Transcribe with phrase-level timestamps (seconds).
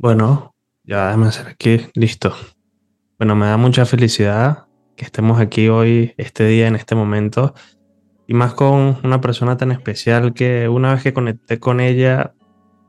[0.00, 2.32] Bueno, ya déjame hacer aquí, listo.
[3.18, 7.52] Bueno, me da mucha felicidad que estemos aquí hoy, este día, en este momento,
[8.28, 12.32] y más con una persona tan especial que una vez que conecté con ella,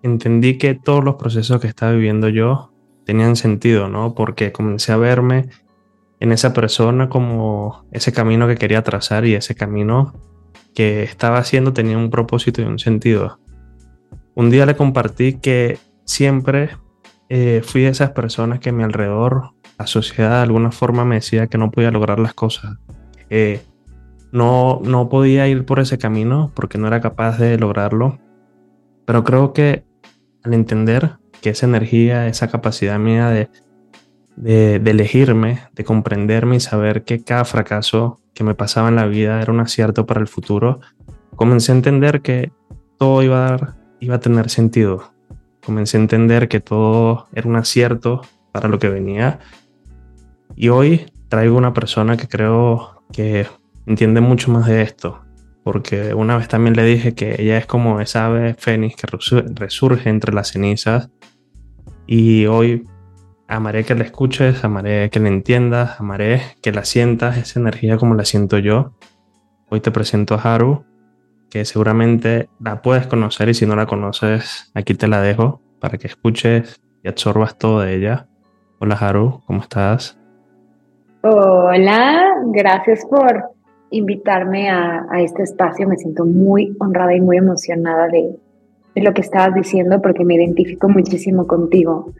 [0.04, 2.72] entendí que todos los procesos que estaba viviendo yo
[3.08, 4.14] tenían sentido, ¿no?
[4.14, 5.50] Porque comencé a verme
[6.20, 10.14] en esa persona como ese camino que quería trazar y ese camino
[10.76, 13.40] que estaba haciendo tenía un propósito y un sentido.
[14.36, 16.70] Un día le compartí que siempre
[17.30, 21.16] eh, fui de esas personas que a mi alrededor, la sociedad de alguna forma me
[21.16, 22.78] decía que no podía lograr las cosas.
[24.32, 28.20] no, no podía ir por ese camino porque no era capaz de lograrlo.
[29.06, 29.86] Pero creo que
[30.44, 33.50] al entender que esa energía, esa capacidad mía de,
[34.36, 39.06] de, de, elegirme, de comprenderme y saber que cada fracaso que me pasaba en la
[39.06, 40.80] vida era un acierto para el futuro,
[41.36, 42.52] comencé a entender que
[42.98, 45.14] todo iba a, dar, iba a tener sentido
[45.70, 49.38] comencé a entender que todo era un acierto para lo que venía.
[50.56, 53.46] Y hoy traigo una persona que creo que
[53.86, 55.22] entiende mucho más de esto,
[55.64, 59.08] porque una vez también le dije que ella es como esa ave fénix que
[59.54, 61.12] resurge entre las cenizas.
[62.08, 62.88] Y hoy
[63.48, 68.16] amaré que la escuches, amaré que la entiendas, amaré que la sientas, esa energía como
[68.16, 68.96] la siento yo.
[69.70, 70.84] Hoy te presento a Haru,
[71.50, 75.98] que seguramente la puedes conocer y si no la conoces, aquí te la dejo para
[75.98, 78.28] que escuches y absorbas todo de ella.
[78.80, 80.20] Hola Haru, ¿cómo estás?
[81.22, 83.44] Hola, gracias por
[83.92, 85.88] invitarme a, este espacio.
[85.88, 88.36] Me siento muy honrada y muy emocionada de,
[88.96, 92.14] de, lo que estabas diciendo porque me identifico muchísimo contigo.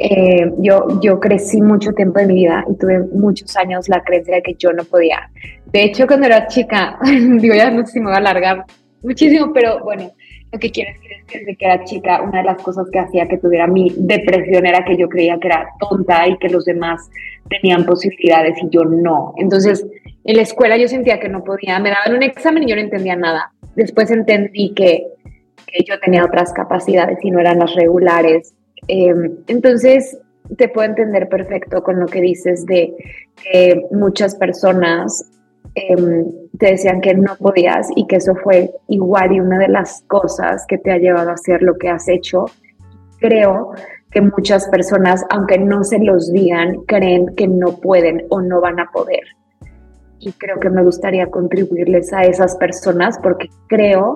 [0.00, 4.36] Eh, yo, yo crecí mucho tiempo de mi vida y tuve muchos años la creencia
[4.36, 5.28] de que yo no podía.
[5.72, 8.64] De hecho, cuando era chica, digo, ya no sé si me va a alargar
[9.02, 10.12] muchísimo, pero bueno,
[10.52, 12.98] lo que quiero decir es que desde que era chica, una de las cosas que
[13.00, 16.64] hacía que tuviera mi depresión era que yo creía que era tonta y que los
[16.64, 17.10] demás
[17.50, 19.34] tenían posibilidades y yo no.
[19.36, 19.84] Entonces,
[20.24, 22.82] en la escuela yo sentía que no podía, me daban un examen y yo no
[22.82, 23.52] entendía nada.
[23.74, 25.08] Después entendí que,
[25.66, 28.54] que yo tenía otras capacidades y no eran las regulares
[28.86, 30.18] Em, entonces,
[30.56, 32.94] te puedo entender perfecto con lo que dices de
[33.42, 35.30] que muchas personas
[35.74, 36.26] em,
[36.58, 40.64] te decían que no podías y que eso fue igual y una de las cosas
[40.66, 42.46] que te ha llevado a hacer lo que has hecho.
[43.20, 43.72] Creo
[44.10, 48.80] que muchas personas, aunque no se los digan, creen que no pueden o no van
[48.80, 49.22] a poder.
[50.20, 54.14] Y creo que me gustaría contribuirles a esas personas porque creo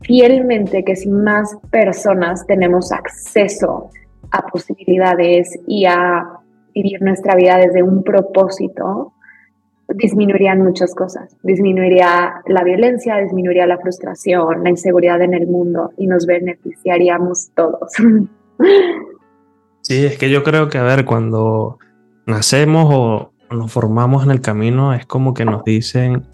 [0.00, 3.90] fielmente que si más personas tenemos acceso
[4.30, 6.26] a posibilidades y a
[6.74, 9.12] vivir nuestra vida desde un propósito,
[9.88, 11.36] disminuirían muchas cosas.
[11.42, 17.92] Disminuiría la violencia, disminuiría la frustración, la inseguridad en el mundo y nos beneficiaríamos todos.
[19.82, 21.78] Sí, es que yo creo que, a ver, cuando
[22.26, 26.24] nacemos o nos formamos en el camino, es como que nos dicen,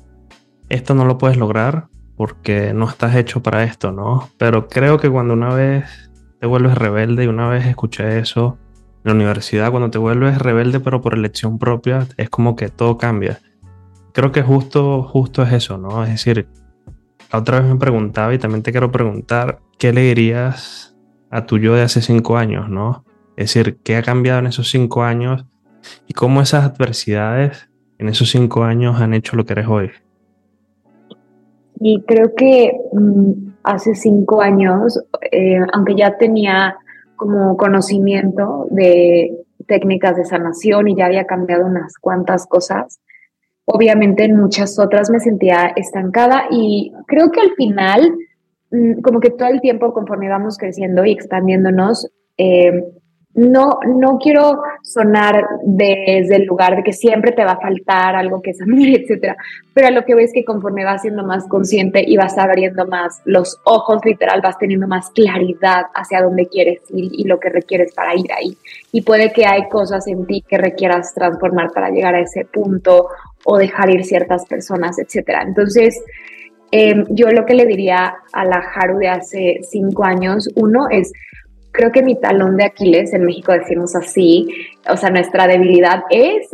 [0.69, 1.86] esto no lo puedes lograr,
[2.16, 4.28] porque no estás hecho para esto, ¿no?
[4.38, 6.10] Pero creo que cuando una vez
[6.41, 8.58] te vuelves rebelde y una vez escuché eso
[9.04, 12.98] en la universidad, cuando te vuelves rebelde pero por elección propia, es como que todo
[12.98, 13.41] cambia.
[14.12, 16.04] Creo que justo, justo es eso, ¿no?
[16.04, 16.48] Es decir,
[17.32, 20.96] la otra vez me preguntaba y también te quiero preguntar, ¿qué le dirías
[21.31, 23.04] a tu yo de hace cinco años, ¿no?
[23.36, 25.44] Es decir, ¿qué ha cambiado en esos cinco años
[26.06, 29.91] y cómo esas adversidades en esos cinco años han hecho lo que eres hoy?
[31.81, 36.77] Y creo que mm, hace cinco años, eh, aunque ya tenía
[37.17, 43.01] como conocimiento de técnicas de sanación y ya había cambiado unas cuantas cosas,
[43.65, 48.15] obviamente en muchas otras me sentía estancada y creo que al final,
[48.71, 52.85] mm, como que todo el tiempo conforme vamos creciendo y expandiéndonos, eh,
[53.34, 58.41] no, no quiero sonar desde el lugar de que siempre te va a faltar algo
[58.41, 59.37] que es a mí, etcétera.
[59.72, 63.61] Pero lo que ves que conforme vas siendo más consciente y vas abriendo más los
[63.65, 68.15] ojos, literal, vas teniendo más claridad hacia dónde quieres ir y lo que requieres para
[68.15, 68.56] ir ahí.
[68.93, 73.08] Y puede que hay cosas en ti que requieras transformar para llegar a ese punto
[73.44, 75.43] o dejar ir ciertas personas, etcétera.
[75.43, 76.00] Entonces,
[76.70, 81.12] em, yo lo que le diría a la Haru de hace cinco años, uno es
[81.75, 84.49] creo que mi talón de Aquiles, en México decimos así,
[84.88, 86.49] o sea, nuestra debilidad es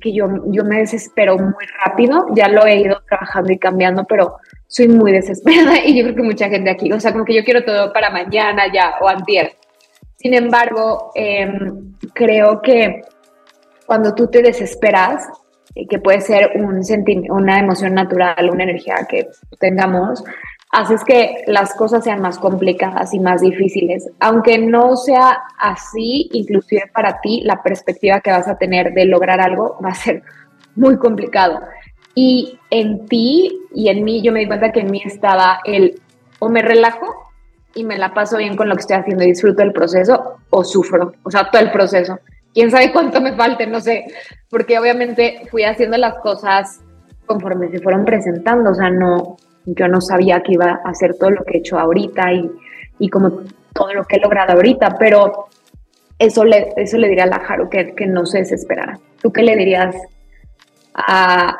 [0.00, 4.36] que yo, yo me desespero muy rápido, ya lo he ido trabajando y cambiando, pero
[4.66, 7.44] soy muy desesperada y yo creo que mucha gente aquí, o sea, como que yo
[7.44, 9.52] quiero todo para mañana ya o antier.
[10.16, 13.02] Sin embargo, em, creo que
[13.86, 15.28] cuando tú te desesperas,
[15.90, 16.80] que puede ser un
[17.30, 19.28] una emoción natural, una energía que
[19.58, 20.24] tengamos,
[20.74, 24.10] haces que las cosas sean más complicadas y más difíciles.
[24.18, 29.40] Aunque no sea así, inclusive para ti, la perspectiva que vas a tener de lograr
[29.40, 30.24] algo va a ser
[30.74, 31.60] muy complicado.
[32.16, 36.00] Y en ti y en mí, yo me di cuenta que en mí estaba el
[36.40, 37.30] o me relajo
[37.74, 40.64] y me la paso bien con lo que estoy haciendo y disfruto el proceso o
[40.64, 42.18] sufro, o sea, todo el proceso.
[42.52, 44.06] Quién sabe cuánto me falte, no sé,
[44.50, 46.80] porque obviamente fui haciendo las cosas
[47.26, 49.36] conforme se fueron presentando, o sea, no,
[49.66, 52.50] yo no sabía que iba a hacer todo lo que he hecho ahorita y,
[52.98, 53.40] y como
[53.72, 55.48] todo lo que he logrado ahorita, pero
[56.18, 58.98] eso le, eso le diría a la Jaro que, que no se desesperara.
[59.20, 59.96] ¿Tú qué le dirías
[60.94, 61.56] a,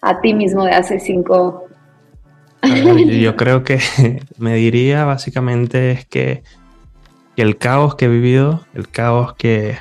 [0.00, 1.66] a ti mismo de hace cinco
[3.20, 3.80] yo creo que
[4.38, 6.42] me diría básicamente es que,
[7.36, 9.78] que, el caos que he vivido, el caos que,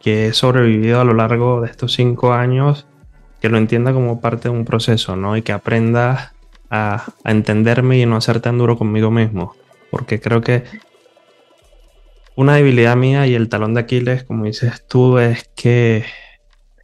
[0.00, 2.86] que, he sobrevivido a lo largo de estos cinco años,
[3.40, 5.36] que lo entienda como parte de un proceso, ¿no?
[5.36, 6.32] Y que aprenda
[6.70, 9.54] a, entenderme y no ser tan duro conmigo mismo.
[9.90, 10.64] Porque creo que
[12.36, 16.04] una debilidad mía y el talón de Aquiles, como dices tú, es que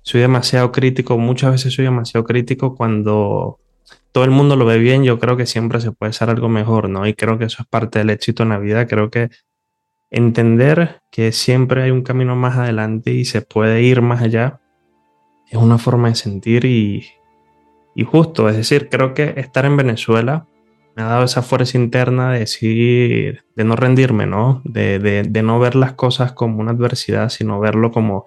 [0.02, 3.58] soy demasiado crítico, muchas veces soy demasiado crítico cuando
[4.12, 6.88] todo el mundo lo ve bien, yo creo que siempre se puede hacer algo mejor,
[6.88, 7.06] ¿no?
[7.06, 9.30] Y creo que eso es parte del éxito en la vida, creo que
[10.10, 14.60] entender que siempre hay un camino más adelante y se puede ir más allá
[15.54, 17.06] es una forma de sentir y,
[17.94, 20.46] y justo, es decir, creo que estar en Venezuela
[20.96, 24.62] me ha dado esa fuerza interna de decir, de no rendirme, ¿no?
[24.64, 28.24] De, de, no ver las cosas como una adversidad, sino verlo como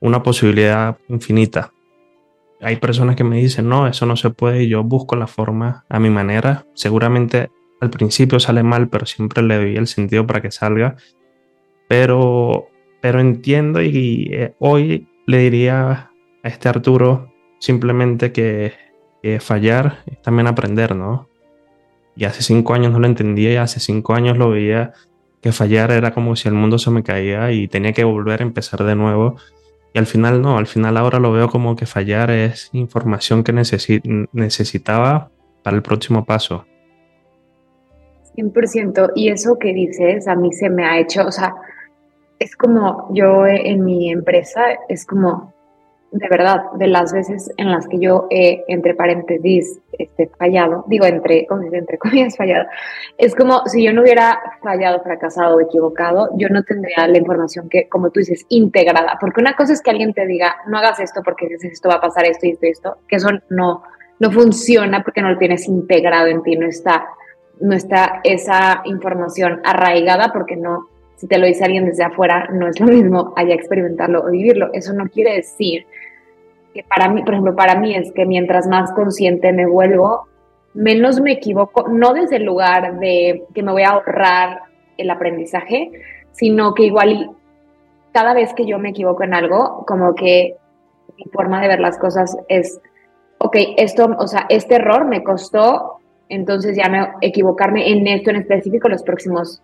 [0.00, 1.72] una posibilidad infinita.
[2.60, 5.84] Hay personas que me dicen, no, eso no se puede y yo busco la forma
[5.88, 6.66] a mi manera.
[6.74, 7.50] Seguramente
[7.80, 10.96] al principio sale mal, pero siempre le doy el sentido para que salga.
[11.88, 12.68] Pero,
[13.00, 16.10] pero entiendo y eh, hoy le diría
[16.42, 18.83] a este Arturo simplemente que
[19.40, 21.28] fallar es también aprender, ¿no?
[22.16, 24.92] Y hace cinco años no lo entendía y hace cinco años lo veía
[25.40, 28.44] que fallar era como si el mundo se me caía y tenía que volver a
[28.44, 29.36] empezar de nuevo.
[29.92, 33.52] Y al final no, al final ahora lo veo como que fallar es información que
[33.52, 35.30] necesitaba
[35.62, 36.66] para el próximo paso.
[38.36, 39.12] 100%.
[39.14, 41.54] Y eso que dices a mí se me ha hecho, o sea,
[42.38, 45.53] es como yo en mi empresa, es como
[46.14, 51.06] de verdad, de las veces en las que yo he, entre paréntesis, este, fallado, digo,
[51.06, 52.66] entre, entre comillas, fallado,
[53.18, 57.68] es como si yo no hubiera fallado, fracasado o equivocado, yo no tendría la información
[57.68, 59.18] que, como tú dices, integrada.
[59.20, 62.00] Porque una cosa es que alguien te diga, no hagas esto porque esto va a
[62.00, 63.82] pasar esto y esto y esto, que eso no,
[64.20, 67.06] no funciona porque no lo tienes integrado en ti, no está,
[67.60, 72.68] no está esa información arraigada porque no, si te lo dice alguien desde afuera, no
[72.68, 74.70] es lo mismo allá experimentarlo o vivirlo.
[74.72, 75.86] Eso no quiere decir
[76.74, 80.26] que para mí, por ejemplo, para mí es que mientras más consciente me vuelvo,
[80.74, 84.62] menos me equivoco, no desde el lugar de que me voy a ahorrar
[84.98, 85.92] el aprendizaje,
[86.32, 87.30] sino que igual
[88.12, 90.56] cada vez que yo me equivoco en algo, como que
[91.16, 92.80] mi forma de ver las cosas es,
[93.38, 95.98] ok, esto, o sea, este error me costó,
[96.28, 99.62] entonces ya me equivocarme en esto en específico los próximos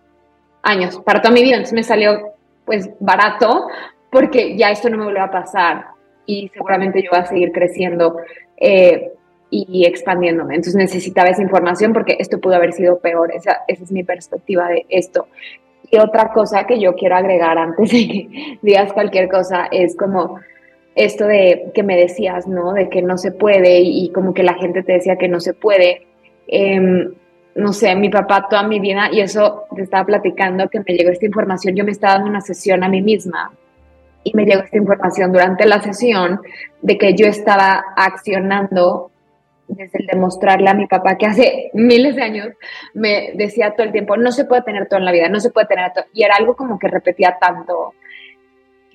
[0.63, 2.33] años, para toda mi vida, entonces me salió
[2.65, 3.67] pues barato
[4.11, 5.87] porque ya esto no me vuelve a pasar
[6.31, 8.17] y seguramente yo voy a seguir creciendo
[8.57, 9.11] eh,
[9.49, 10.55] y expandiéndome.
[10.55, 13.33] Entonces necesitaba esa información porque esto pudo haber sido peor.
[13.33, 15.27] Esa, esa es mi perspectiva de esto.
[15.89, 20.39] Y otra cosa que yo quiero agregar antes de que digas cualquier cosa es como
[20.95, 22.71] esto de que me decías, ¿no?
[22.71, 25.53] De que no se puede y, como que la gente te decía que no se
[25.53, 26.07] puede.
[26.47, 27.13] Em,
[27.55, 31.09] no sé, mi papá toda mi vida, y eso te estaba platicando, que me llegó
[31.09, 33.51] esta información, yo me estaba dando una sesión a mí misma
[34.23, 36.41] y me llegó esta información durante la sesión
[36.81, 39.11] de que yo estaba accionando
[39.67, 42.49] desde el demostrarle a mi papá que hace miles de años
[42.93, 45.49] me decía todo el tiempo, no se puede tener todo en la vida, no se
[45.49, 46.05] puede tener todo.
[46.13, 47.93] Y era algo como que repetía tanto,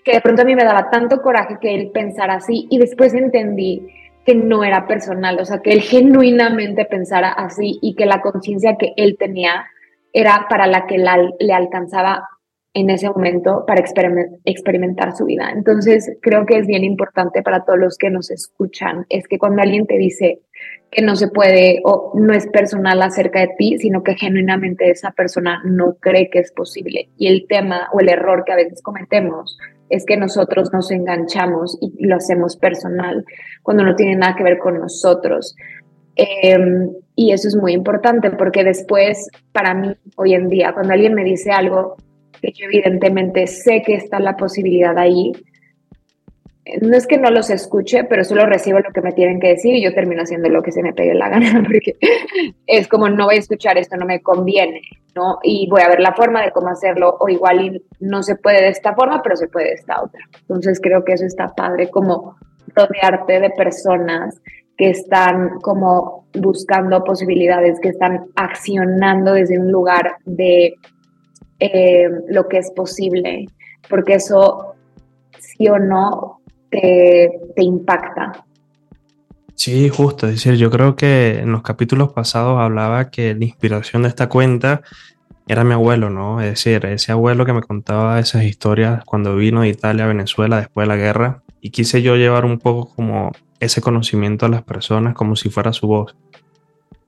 [0.04, 3.14] que de pronto a mí me daba tanto coraje que él pensara así y después
[3.14, 3.88] entendí
[4.25, 8.76] que no era personal, o sea, que él genuinamente pensara así y que la conciencia
[8.76, 9.66] que él tenía
[10.12, 12.28] era para la que le alcanzaba
[12.76, 15.50] en ese momento para experimentar su vida.
[15.50, 19.62] Entonces, creo que es bien importante para todos los que nos escuchan, es que cuando
[19.62, 20.40] alguien te dice
[20.90, 25.12] que no se puede o no es personal acerca de ti, sino que genuinamente esa
[25.12, 27.09] persona no cree que es posible.
[27.16, 29.56] Y el tema o el error que a veces cometemos
[29.88, 33.25] es que nosotros nos enganchamos y lo hacemos personal
[33.62, 35.56] cuando no tiene nada que ver con nosotros.
[36.14, 41.14] Em, y eso es muy importante porque después, para mí, hoy en día, cuando alguien
[41.14, 41.97] me dice algo
[42.40, 45.33] que yo evidentemente sé que está la posibilidad ahí,
[46.81, 49.75] no es que no los escuche, pero solo recibo lo que me tienen que decir
[49.75, 51.97] y yo termino haciendo lo que se me pegue la gana, porque
[52.66, 54.83] es como no voy a escuchar esto, no me conviene,
[55.14, 55.38] ¿no?
[55.43, 58.69] Y voy a ver la forma de cómo hacerlo, o igual no se puede de
[58.71, 60.21] esta forma, pero se puede de esta otra.
[60.40, 62.37] Entonces creo que eso está padre, como
[62.75, 64.40] rodearte de personas
[64.76, 70.75] que están como buscando posibilidades, que están accionando desde un lugar de
[71.61, 73.47] eh, lo que es posible,
[73.89, 74.75] porque eso
[75.39, 78.45] sí o no te, te impacta.
[79.55, 84.03] Sí, justo, es decir, yo creo que en los capítulos pasados hablaba que la inspiración
[84.03, 84.83] de esta cuenta
[85.49, 86.41] era mi abuelo, ¿no?
[86.41, 90.59] Es decir, ese abuelo que me contaba esas historias cuando vino de Italia a Venezuela
[90.59, 94.63] después de la guerra y quise yo llevar un poco como ese conocimiento a las
[94.63, 96.17] personas como si fuera su voz.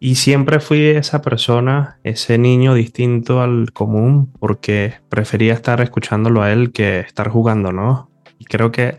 [0.01, 6.53] Y siempre fui esa persona, ese niño distinto al común, porque prefería estar escuchándolo a
[6.53, 8.09] él que estar jugando, ¿no?
[8.39, 8.97] Y creo que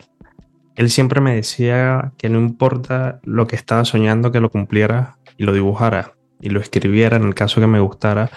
[0.75, 5.44] él siempre me decía que no importa lo que estaba soñando, que lo cumpliera y
[5.44, 8.29] lo dibujara y lo escribiera en el caso que me gustara.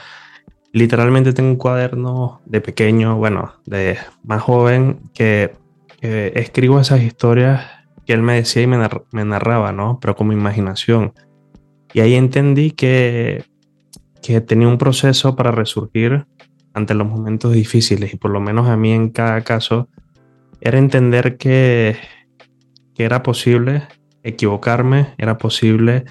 [0.72, 5.54] Literalmente tengo un cuaderno de pequeño, bueno, de más joven, que,
[6.00, 7.64] escribo esas historias
[8.04, 10.00] que él me decía y me, narraba, ¿no?
[10.00, 11.12] Pero como imaginación.
[11.94, 13.44] Y ahí entendí que,
[14.22, 16.26] que tenía un proceso para resurgir
[16.74, 19.88] ante los momentos difíciles y por lo menos a mí en cada caso
[20.60, 21.96] era entender que
[22.94, 23.88] que era posible
[24.22, 26.04] equivocarme, era posible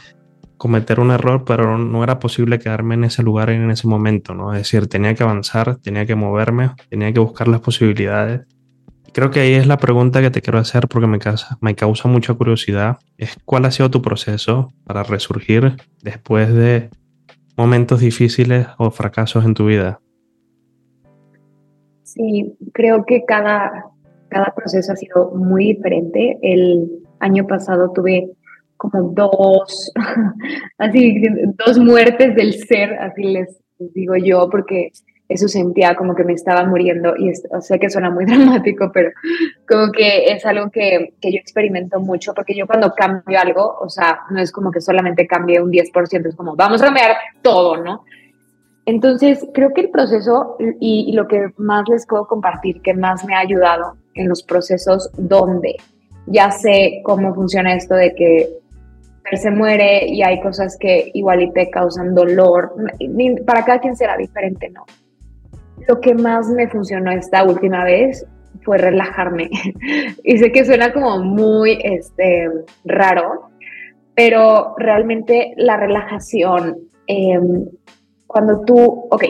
[0.57, 4.53] cometer un error, pero no era posible quedarme en ese lugar en ese momento, ¿no?
[4.53, 8.41] Es decir, tenía que avanzar, tenía que moverme, tenía que buscar las posibilidades.
[9.13, 12.07] Creo que ahí es la pregunta que te quiero hacer porque me causa, me causa
[12.07, 12.97] mucha curiosidad.
[13.17, 16.89] Es cuál ha sido tu proceso para resurgir después de
[17.57, 19.99] momentos difíciles o fracasos en tu vida.
[22.03, 23.85] Sí, creo que cada,
[24.29, 26.37] cada proceso ha sido muy diferente.
[26.41, 26.89] El
[27.19, 28.31] año pasado tuve
[28.77, 29.91] como dos,
[30.77, 31.21] así,
[31.65, 33.59] dos muertes del ser, así les,
[33.93, 34.91] digo yo, porque
[35.33, 39.11] eso sentía como que me estaba muriendo y sé que suena muy dramático, pero
[39.67, 43.89] como que es algo que, que, yo experimento mucho, porque yo cuando cambio algo, o
[43.89, 47.77] sea, no es como que solamente cambie un 10%, es como, vamos a cambiar todo,
[47.77, 48.03] ¿no?
[48.85, 53.23] Entonces, creo que el proceso y, y, lo que más les puedo compartir, que más
[53.25, 55.75] me ha ayudado en los procesos donde
[56.25, 58.61] ya sé cómo funciona esto de que
[59.37, 62.73] se muere y hay cosas que igual y te causan dolor.
[63.45, 64.85] Para cada quien será diferente, ¿no?
[65.87, 68.25] Lo que más me funcionó esta última vez
[68.63, 69.49] fue relajarme.
[70.23, 72.49] y sé que suena como muy este,
[72.85, 73.49] raro,
[74.15, 77.65] pero realmente la relajación, em,
[78.27, 79.23] cuando tú, ok,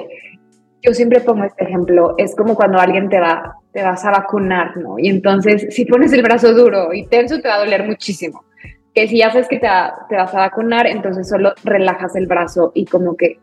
[0.84, 4.78] yo siempre pongo este ejemplo, es como cuando alguien te va, te vas a vacunar,
[4.78, 4.98] ¿no?
[4.98, 8.44] Y entonces si pones el brazo duro y tenso te va a doler muchísimo.
[8.94, 9.68] Que si ya sabes que te,
[10.10, 13.40] te vas a vacunar, entonces solo relajas el brazo y como que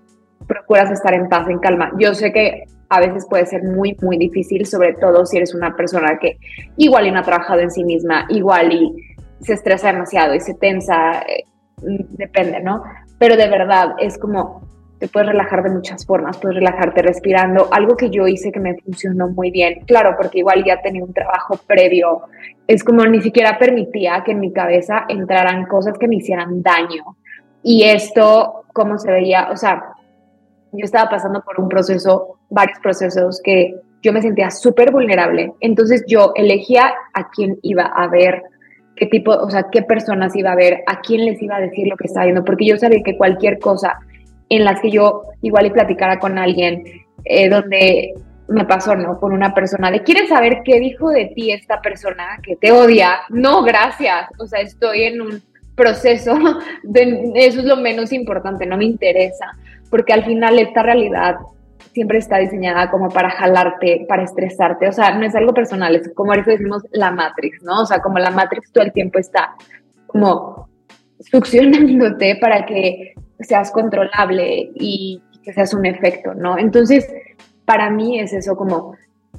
[0.47, 1.93] procuras estar en paz, en calma.
[1.99, 5.77] Yo sé que a veces puede ser muy, muy difícil, sobre todo si eres una
[5.77, 6.39] persona que
[6.77, 10.55] igual y no ha trabajado en sí misma, igual y se estresa demasiado y se
[10.55, 11.45] tensa, eh,
[11.83, 12.83] depende, ¿no?
[13.19, 14.69] Pero de verdad es como
[14.99, 17.69] te puedes relajar de muchas formas, puedes relajarte respirando.
[17.73, 21.13] Algo que yo hice que me funcionó muy bien, claro, porque igual ya tenía un
[21.13, 22.23] trabajo previo,
[22.67, 27.17] es como ni siquiera permitía que en mi cabeza entraran cosas que me hicieran daño.
[27.63, 29.85] Y esto, como se veía, o sea,
[30.73, 35.53] yo estaba pasando por un proceso, varios procesos que yo me sentía súper vulnerable.
[35.61, 38.43] Entonces yo elegía a quién iba a ver,
[38.97, 41.87] qué tipo, o sea, qué personas iba a ver, a quién les iba a decir
[41.89, 43.99] lo que estaba viendo, porque yo sabía que cualquier cosa
[44.49, 46.85] en las que yo igual y platicara con alguien
[47.25, 48.15] eh, donde
[48.49, 49.21] me pasó, ¿no?
[49.21, 53.21] Con una persona de, ¿quieres saber qué dijo de ti esta persona que te odia?
[53.29, 54.29] No, gracias.
[54.39, 55.43] O sea, estoy en un
[55.75, 56.35] proceso,
[56.83, 59.47] de, eso es lo menos importante, no me interesa,
[59.91, 61.37] porque al final esta realidad
[61.93, 66.13] siempre está diseñada como para jalarte, para estresarte, o sea, no es algo personal, es
[66.15, 67.83] como ahorita decimos la Matrix, ¿no?
[67.83, 69.55] O sea, como la Matrix todo el tiempo está
[70.07, 70.69] como
[71.21, 76.59] succionándote para que seas controlable y que seas un efecto, ¿no?
[76.59, 77.09] Entonces,
[77.65, 78.97] para mí es eso como,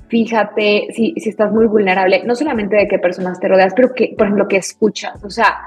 [0.07, 4.15] fíjate si, si estás muy vulnerable, no solamente de qué personas te rodeas, pero que,
[4.17, 5.57] por ejemplo, que escuchas, o sea,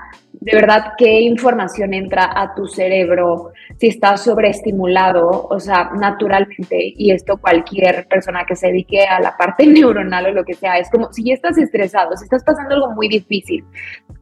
[0.44, 7.12] de verdad qué información entra a tu cerebro, si estás sobreestimulado, o sea, naturalmente, y
[7.12, 10.90] esto cualquier persona que se dedique a la parte neuronal o lo que sea, es
[10.90, 13.64] como si estás estresado, si estás pasando algo muy difícil,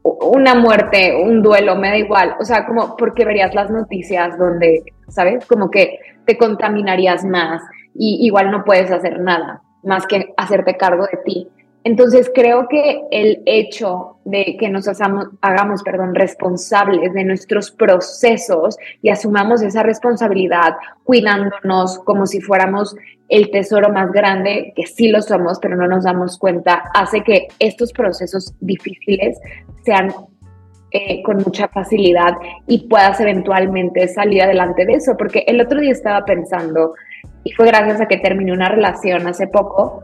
[0.03, 4.83] una muerte, un duelo, me da igual, o sea, como porque verías las noticias donde,
[5.07, 5.43] ¿sabes?
[5.47, 7.63] Como que te contaminarías más
[7.95, 11.47] y igual no puedes hacer nada más que hacerte cargo de ti.
[11.83, 19.09] Entonces creo que el hecho de que nos hagamos, perdón, responsables de nuestros procesos y
[19.09, 22.95] asumamos esa responsabilidad cuidándonos como si fuéramos
[23.29, 27.47] el tesoro más grande, que sí lo somos, pero no nos damos cuenta, hace que
[27.57, 29.39] estos procesos difíciles
[29.83, 30.13] sean
[30.91, 32.35] eh, con mucha facilidad
[32.67, 35.15] y puedas eventualmente salir adelante de eso.
[35.17, 36.93] Porque el otro día estaba pensando,
[37.43, 40.03] y fue gracias a que terminé una relación hace poco,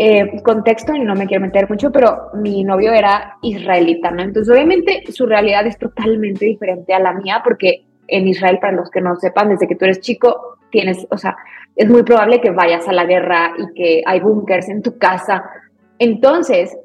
[0.00, 4.22] eh, contexto, y no me quiero meter mucho, pero mi novio era israelita, ¿no?
[4.22, 8.90] Entonces, obviamente, su realidad es totalmente diferente a la mía, porque en Israel, para los
[8.90, 11.36] que no sepan, desde que tú eres chico, tienes, o sea,
[11.74, 15.42] es muy probable que vayas a la guerra y que hay búnkers en tu casa.
[15.98, 16.78] Entonces,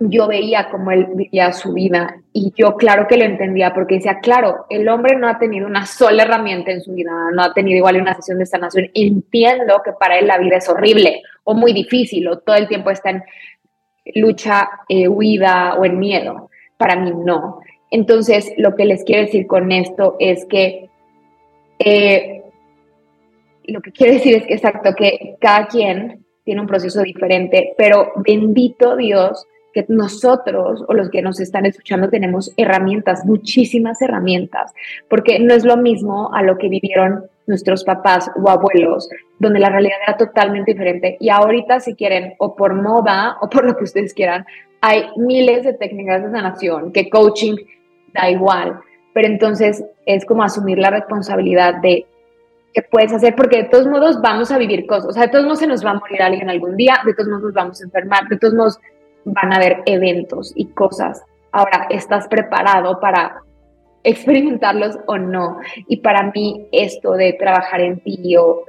[0.00, 4.20] yo veía cómo él vivía su vida y yo claro que lo entendía porque decía,
[4.20, 7.78] claro, el hombre no ha tenido una sola herramienta en su vida, no ha tenido
[7.78, 8.90] igual una sesión de sanación.
[8.94, 12.90] Entiendo que para él la vida es horrible o muy difícil o todo el tiempo
[12.90, 13.24] está en
[14.14, 16.50] lucha, eh, huida o en miedo.
[16.76, 17.60] Para mí no.
[17.90, 20.88] Entonces, lo que les quiero decir con esto es que
[21.80, 22.42] eh,
[23.64, 28.12] lo que quiero decir es que exacto, que cada quien tiene un proceso diferente, pero
[28.16, 29.44] bendito Dios
[29.86, 34.72] que nosotros o los que nos están escuchando tenemos herramientas, muchísimas herramientas,
[35.08, 39.08] porque no es lo mismo a lo que vivieron nuestros papás o abuelos,
[39.38, 41.16] donde la realidad era totalmente diferente.
[41.20, 44.44] Y ahorita, si quieren, o por moda o por lo que ustedes quieran,
[44.80, 47.56] hay miles de técnicas de sanación, que coaching
[48.12, 48.80] da igual,
[49.14, 52.06] pero entonces es como asumir la responsabilidad de
[52.74, 55.44] que puedes hacer, porque de todos modos vamos a vivir cosas, o sea, de todos
[55.44, 58.28] modos se nos va a morir alguien algún día, de todos modos vamos a enfermar,
[58.28, 58.78] de todos modos
[59.32, 61.22] van a haber eventos y cosas.
[61.52, 63.42] Ahora, ¿estás preparado para
[64.04, 65.58] experimentarlos o no?
[65.86, 68.64] Y para mí esto de trabajar en ti o,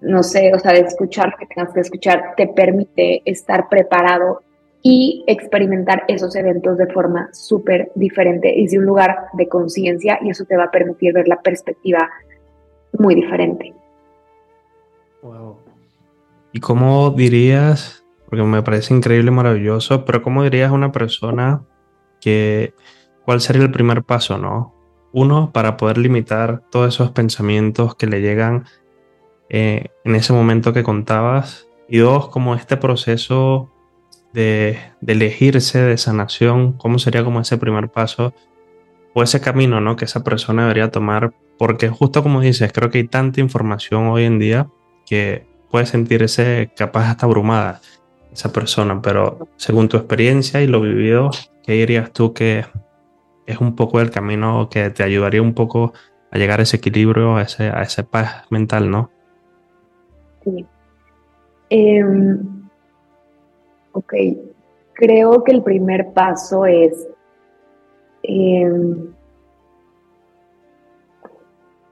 [0.00, 4.40] no sé, o sea, de escuchar lo que tengas que escuchar, te permite estar preparado
[4.82, 10.30] y experimentar esos eventos de forma súper diferente y de un lugar de conciencia y
[10.30, 12.10] eso te va a permitir ver la perspectiva
[12.98, 13.72] muy diferente.
[15.22, 15.56] Wow.
[16.52, 18.01] ¿Y cómo dirías,
[18.32, 21.66] porque me parece increíble, maravilloso, pero cómo dirías a una persona
[22.18, 22.72] que,
[23.26, 24.74] cuál sería el primer paso, ¿no?
[25.12, 28.64] Uno, para poder limitar todos esos pensamientos que le llegan
[29.50, 31.68] eh, en ese momento que contabas.
[31.90, 33.70] Y dos, como este proceso
[34.32, 38.32] de, elegirse, de sanación, cómo sería como ese primer paso
[39.12, 39.96] o ese camino, ¿no?
[39.96, 44.24] Que esa persona debería tomar porque justo como dices, creo que hay tanta información hoy
[44.24, 44.68] en día
[45.04, 47.82] que puede sentirse capaz hasta abrumada
[48.32, 51.30] esa persona, pero según tu experiencia y lo vivido,
[51.64, 52.64] ¿qué dirías tú que
[53.46, 55.92] es un poco el camino que te ayudaría un poco
[56.30, 59.10] a llegar a ese equilibrio, a ese, a ese paz mental, ¿no?
[60.42, 60.66] Sí.
[61.68, 62.68] Em,
[63.92, 64.14] ok,
[64.94, 67.08] creo que el primer paso es
[68.22, 69.12] em,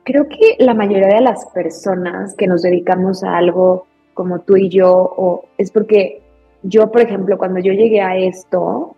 [0.04, 4.68] creo que la mayoría de las personas que nos dedicamos a algo como tú y
[4.68, 6.19] yo, o es porque
[6.62, 8.96] yo, por ejemplo, cuando yo llegué a esto,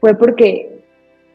[0.00, 0.84] fue porque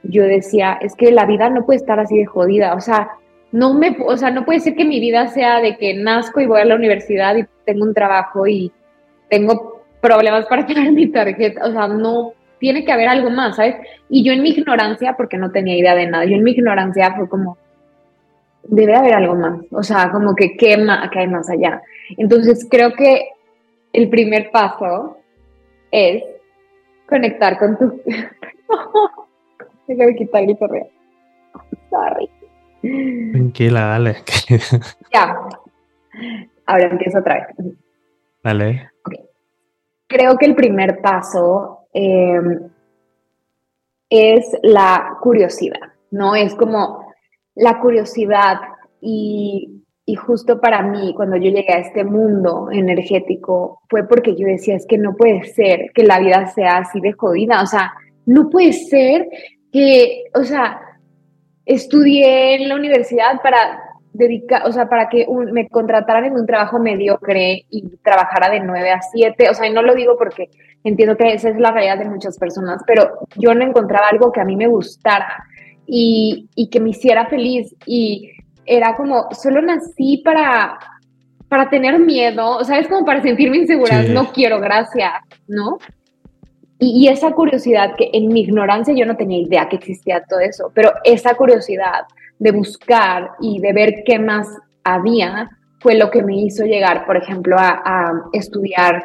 [0.03, 3.09] yo decía, es que la vida no puede estar así de jodida, o sea,
[3.51, 6.47] no me, o sea, no puede ser que mi vida sea de que nazco y
[6.47, 8.71] voy a la universidad y tengo un trabajo y
[9.29, 13.75] tengo problemas para pagar mi tarjeta, o sea, no, tiene que haber algo más, ¿sabes?
[14.09, 17.13] Y yo en mi ignorancia, porque no tenía idea de nada, yo en mi ignorancia
[17.15, 17.57] fue como,
[18.63, 21.81] debe haber algo más, o sea, como que qué, más, hay más allá.
[22.17, 23.29] Entonces creo que
[23.93, 25.17] el primer paso
[25.91, 26.23] es
[27.07, 28.01] conectar con tu...
[29.87, 30.87] Déjame quitar el correo.
[31.89, 32.29] Sorry.
[33.31, 34.15] Tranquila, dale.
[35.13, 35.35] ya.
[36.65, 37.75] Ahora empiezo otra vez.
[38.43, 38.89] Dale.
[40.07, 42.69] Creo que el primer paso em,
[44.09, 46.35] es la curiosidad, ¿no?
[46.35, 47.13] Es como
[47.55, 48.59] la curiosidad
[48.99, 49.80] y,
[50.15, 54.85] justo para mí, cuando yo llegué a este mundo energético, fue porque yo decía, es
[54.85, 57.93] que no puede ser que la vida sea así de jodida, o sea,
[58.25, 59.27] no puede ser
[59.71, 60.81] que, o sea,
[61.65, 63.79] estudié en la universidad para
[64.13, 68.91] dedicar, o sea, para que me contrataran en un trabajo mediocre y trabajara de 9
[68.91, 70.49] a 7, o sea, y no lo digo porque
[70.83, 74.41] entiendo que esa es la realidad de muchas personas, pero yo no encontraba algo que
[74.41, 75.45] a mí me gustara
[75.85, 77.75] y, que me hiciera feliz.
[77.85, 78.31] Y
[78.65, 80.77] era como, solo nací para,
[81.47, 85.11] para tener miedo, o sea, es como para sentirme insegura, no quiero, gracias,
[85.47, 85.77] ¿no?
[86.79, 90.39] Y, y, esa curiosidad que en mi ignorancia yo no tenía idea que existía todo
[90.39, 92.05] eso, pero esa curiosidad
[92.39, 94.47] de buscar y de ver qué más
[94.83, 99.03] había fue lo que me hizo llegar, por ejemplo, a, a estudiar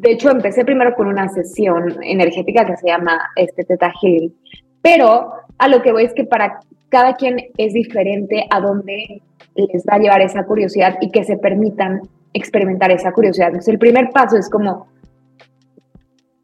[0.00, 4.34] de hecho, empecé primero con una sesión energética que se llama este Teta Healing,
[4.82, 9.22] pero a lo que voy es que para cada quien es diferente a dónde
[9.54, 12.00] les va a llevar esa curiosidad y que se permitan
[12.32, 13.48] experimentar esa curiosidad.
[13.48, 14.88] Entonces, el primer paso es como,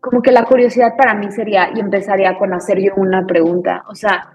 [0.00, 3.94] como que la curiosidad para mí sería, y empezaría con hacer yo una pregunta, o
[3.94, 4.32] sea,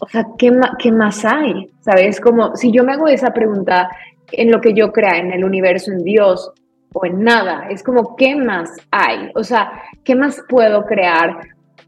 [0.00, 1.70] o sea, ¿qué, ¿qué más hay?
[1.80, 2.20] ¿Sabes?
[2.20, 3.90] Como si yo me hago esa pregunta
[4.30, 6.52] en lo que yo crea, en el universo, en Dios,
[6.92, 7.66] o en nada.
[7.68, 9.30] Es como, ¿qué más hay?
[9.34, 9.72] O sea,
[10.04, 11.40] ¿qué más puedo crear?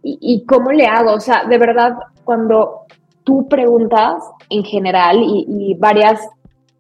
[0.03, 1.13] ¿Y, cómo le hago?
[1.13, 2.87] O sea, de verdad, cuando
[3.25, 6.27] tú preguntas en general y, varias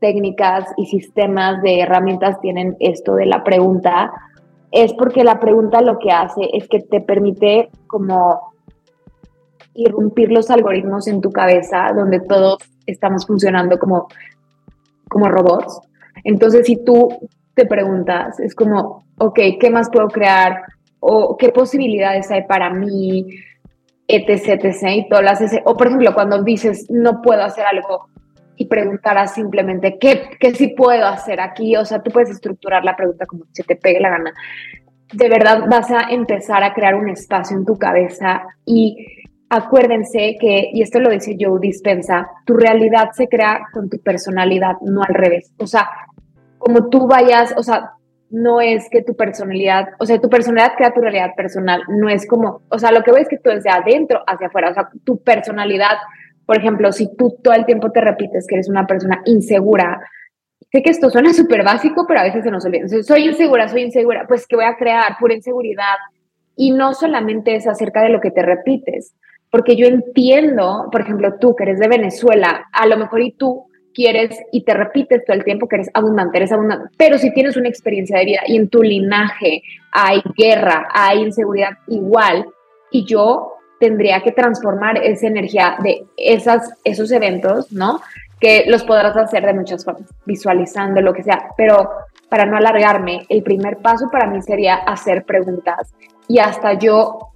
[0.00, 4.10] técnicas y sistemas de herramientas tienen esto de la pregunta,
[4.72, 8.52] es porque la pregunta lo que hace es que te permite como
[9.74, 14.08] irrumpir los algoritmos en tu cabeza, donde todos estamos funcionando como,
[15.08, 15.80] como robots.
[16.24, 17.08] Entonces, si tú
[17.54, 20.62] te preguntas, es como, ok, ¿qué más puedo crear?
[21.00, 23.26] ¿O qué posibilidades hay para mí?
[24.12, 28.08] etc, etc, y todas las, o por ejemplo, cuando dices, no puedo hacer algo
[28.56, 31.76] y preguntarás simplemente, ¿qué, ¿qué sí puedo hacer aquí?
[31.76, 34.34] O sea, tú puedes estructurar la pregunta como se te pegue la gana.
[35.12, 38.96] De verdad vas a empezar a crear un espacio en tu cabeza y
[39.48, 44.74] acuérdense que, y esto lo dice Joe Dispensa, tu realidad se crea con tu personalidad,
[44.82, 45.52] no al revés.
[45.58, 45.88] O sea,
[46.58, 47.92] como tú vayas, o sea,
[48.30, 52.26] no es que tu personalidad, o sea, tu personalidad crea tu realidad personal, no es
[52.26, 54.88] como, o sea, lo que ves es que tú desde adentro hacia afuera, o sea,
[55.04, 55.96] tu personalidad,
[56.46, 60.00] por ejemplo, si tú todo el tiempo te repites que eres una persona insegura,
[60.72, 63.82] sé que esto suena súper básico, pero a veces se nos olvida, soy insegura, soy
[63.82, 65.96] insegura, pues que voy a crear pura inseguridad.
[66.56, 69.14] Y no solamente es acerca de lo que te repites,
[69.50, 73.69] porque yo entiendo, por ejemplo, tú que eres de Venezuela, a lo mejor y tú
[73.94, 77.56] quieres y te repites todo el tiempo que eres abundante, eres abundante, pero si tienes
[77.56, 82.46] una experiencia de vida y en tu linaje hay guerra, hay inseguridad igual,
[82.90, 88.00] y yo tendría que transformar esa energía de esas, esos eventos, ¿no?
[88.38, 91.90] Que los podrás hacer de muchas formas, visualizando lo que sea, pero
[92.28, 95.94] para no alargarme, el primer paso para mí sería hacer preguntas
[96.28, 97.30] y hasta yo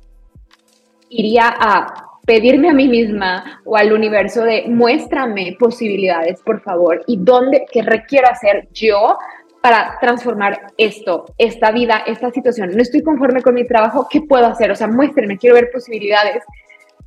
[1.09, 7.19] iría a pedirme a mí misma o al universo de muéstrame posibilidades, por favor, y
[7.19, 9.19] dónde, qué requiero hacer yo
[9.61, 12.71] para transformar esto, esta vida, esta situación.
[12.75, 14.71] No estoy conforme con mi trabajo, ¿qué puedo hacer?
[14.71, 16.43] O sea, muéstrenme, quiero ver posibilidades.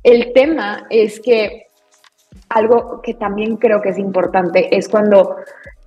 [0.02, 1.68] El tema es que
[2.48, 5.36] algo que también creo que es importante es cuando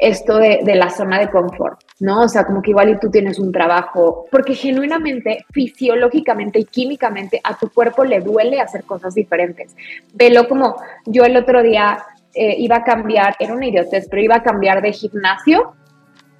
[0.01, 2.23] esto de, de, la zona de confort, ¿no?
[2.23, 7.39] O sea, como que igual y tú tienes un trabajo, porque genuinamente, fisiológicamente y químicamente
[7.43, 9.75] a tu cuerpo le duele hacer cosas diferentes.
[10.13, 14.37] Velo como yo el otro día eh, iba a cambiar, era una idiotez, pero iba
[14.37, 15.75] a cambiar de gimnasio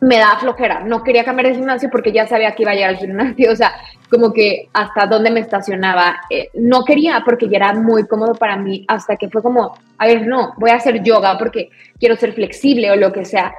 [0.01, 0.81] me da flojera.
[0.81, 3.51] No quería cambiar de gimnasio porque ya sabía que iba a llegar al gimnasio.
[3.51, 3.73] O sea,
[4.11, 6.17] como que hasta dónde me estacionaba.
[6.29, 8.83] Eh, no quería porque ya era muy cómodo para mí.
[8.87, 12.91] Hasta que fue como, a ver, no, voy a hacer yoga porque quiero ser flexible
[12.91, 13.53] o lo que sea.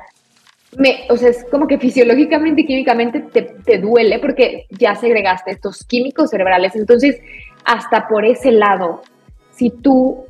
[0.77, 5.53] Me, o sea, es como que fisiológicamente y químicamente te, te duele porque ya segregaste
[5.53, 6.77] estos químicos cerebrales.
[6.77, 7.19] Entonces,
[7.65, 9.03] hasta por ese lado,
[9.55, 10.27] si tú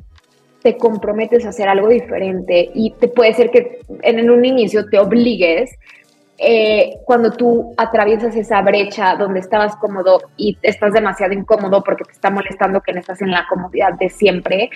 [0.61, 4.97] te comprometes a hacer algo diferente y te puede ser que en un inicio te
[4.97, 5.71] obligues
[6.37, 12.11] eh, cuando tú atraviesas esa brecha donde estabas cómodo y estás demasiado incómodo porque te
[12.11, 14.69] está molestando que no estás en la comodidad de siempre,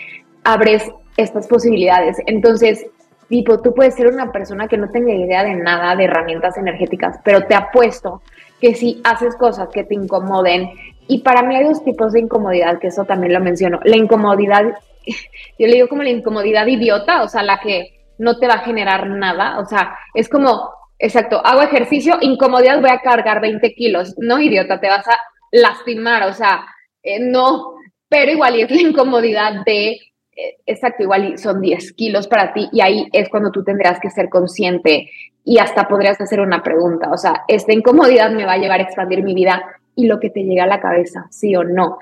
[0.44, 2.18] abres estas posibilidades.
[2.28, 2.86] Entonces,
[3.28, 7.20] tipo, tú puedes ser una persona que no tenga idea de nada de herramientas energéticas,
[7.24, 8.22] pero te apuesto
[8.62, 10.70] que si haces cosas que te incomoden,
[11.08, 14.64] y para mí hay dos tipos de incomodidad, que eso también lo menciono, la incomodidad,
[15.06, 18.64] yo le digo como la incomodidad idiota, o sea, la que no te va a
[18.64, 24.16] generar nada, o sea, es como Exacto, hago ejercicio, incomodidad, voy a cargar 20 kilos.
[24.18, 25.18] No, idiota, te vas a
[25.52, 26.66] lastimar, o sea,
[27.04, 27.76] eh, no,
[28.10, 32.54] pero igual y es la incomodidad de, eh, exacto, igual y son 10 kilos para
[32.54, 35.10] ti y ahí es cuando tú tendrás que ser consciente
[35.44, 38.84] y hasta podrías hacer una pregunta, o sea, esta incomodidad me va a llevar a
[38.84, 39.64] expandir mi vida
[39.96, 42.00] y lo que te llega a la cabeza, sí o no.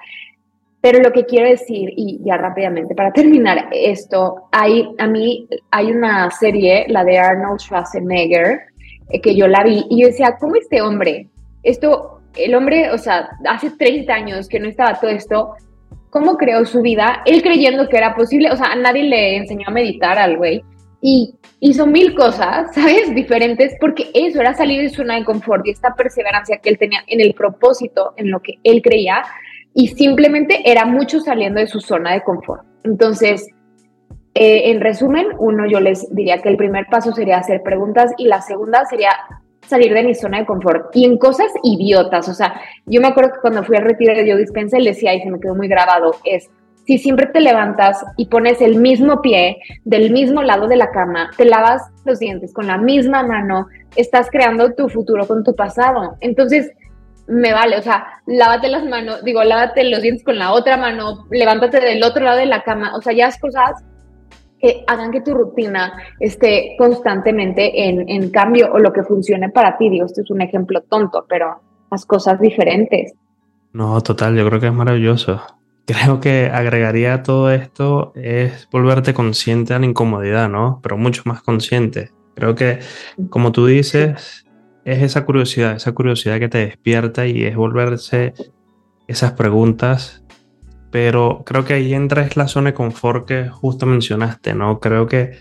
[0.81, 5.91] Pero lo que quiero decir, y ya rápidamente, para terminar esto, hay, a mí hay
[5.91, 8.61] una serie, la de Arnold Schwarzenegger,
[9.21, 11.29] que yo la vi y yo decía, ¿cómo este hombre?
[11.63, 15.53] Esto, el hombre, o sea, hace 30 años que no estaba todo esto,
[16.09, 17.21] ¿cómo creó su vida?
[17.25, 20.63] Él creyendo que era posible, o sea, a nadie le enseñó a meditar al güey
[21.01, 23.13] y hizo mil cosas, ¿sabes?
[23.13, 26.77] Diferentes, porque eso era salir de su zona de confort y esta perseverancia que él
[26.77, 29.23] tenía en el propósito, en lo que él creía,
[29.73, 32.63] y simplemente era mucho saliendo de su zona de confort.
[32.83, 33.45] Entonces,
[34.37, 38.25] eh, en resumen, uno, yo les diría que el primer paso sería hacer preguntas y
[38.25, 39.11] la segunda sería
[39.65, 42.27] salir de mi zona de confort y en cosas idiotas.
[42.27, 45.13] O sea, yo me acuerdo que cuando fui al retiro de Joe Dispensa, él decía
[45.13, 46.49] y se me quedó muy grabado, es
[46.85, 51.31] si siempre te levantas y pones el mismo pie del mismo lado de la cama,
[51.37, 56.17] te lavas los dientes con la misma mano, estás creando tu futuro con tu pasado.
[56.19, 56.71] Entonces,
[57.25, 61.25] me vale, o sea, lávate las manos, digo, lávate los dientes con la otra mano,
[61.31, 63.83] levántate del otro lado de la cama, o sea, ya es cosas
[64.65, 69.77] que hagan que tu rutina esté constantemente en, en cambio o lo que funcione para
[69.77, 69.89] ti.
[69.89, 73.13] Digo, este es un ejemplo tonto, pero las cosas diferentes.
[73.73, 75.41] No, total, yo creo que es maravilloso.
[75.87, 80.79] Creo que agregaría todo esto es volverte consciente a la incomodidad, ¿no?
[80.81, 82.09] Pero mucho más consciente.
[82.33, 82.79] Creo que,
[83.29, 84.47] como tú dices,
[84.83, 88.33] es esa curiosidad, esa curiosidad que te despierta y es volverse
[89.07, 90.24] esas preguntas
[90.95, 94.79] pero creo que ahí entra es la zona de confort que justo mencionaste, ¿no?
[94.79, 95.39] Creo que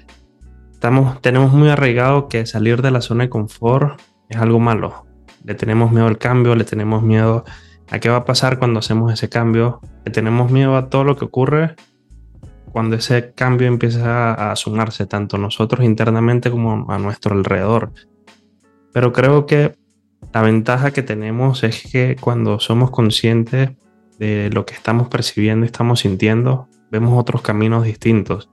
[0.73, 5.07] estamos, tenemos muy arraigado que salir de la zona de confort es algo malo.
[5.45, 7.45] Le tenemos miedo al cambio, le tenemos miedo
[7.89, 11.15] a qué va a pasar cuando hacemos ese cambio, le tenemos miedo a todo lo
[11.15, 11.77] que ocurre
[12.73, 17.93] cuando ese cambio empieza a sumarse tanto nosotros internamente como a nuestro alrededor.
[18.93, 19.77] Pero creo que
[20.33, 23.71] la ventaja que tenemos es que cuando somos conscientes
[24.19, 28.49] de lo que estamos percibiendo y estamos sintiendo, vemos otros caminos distintos.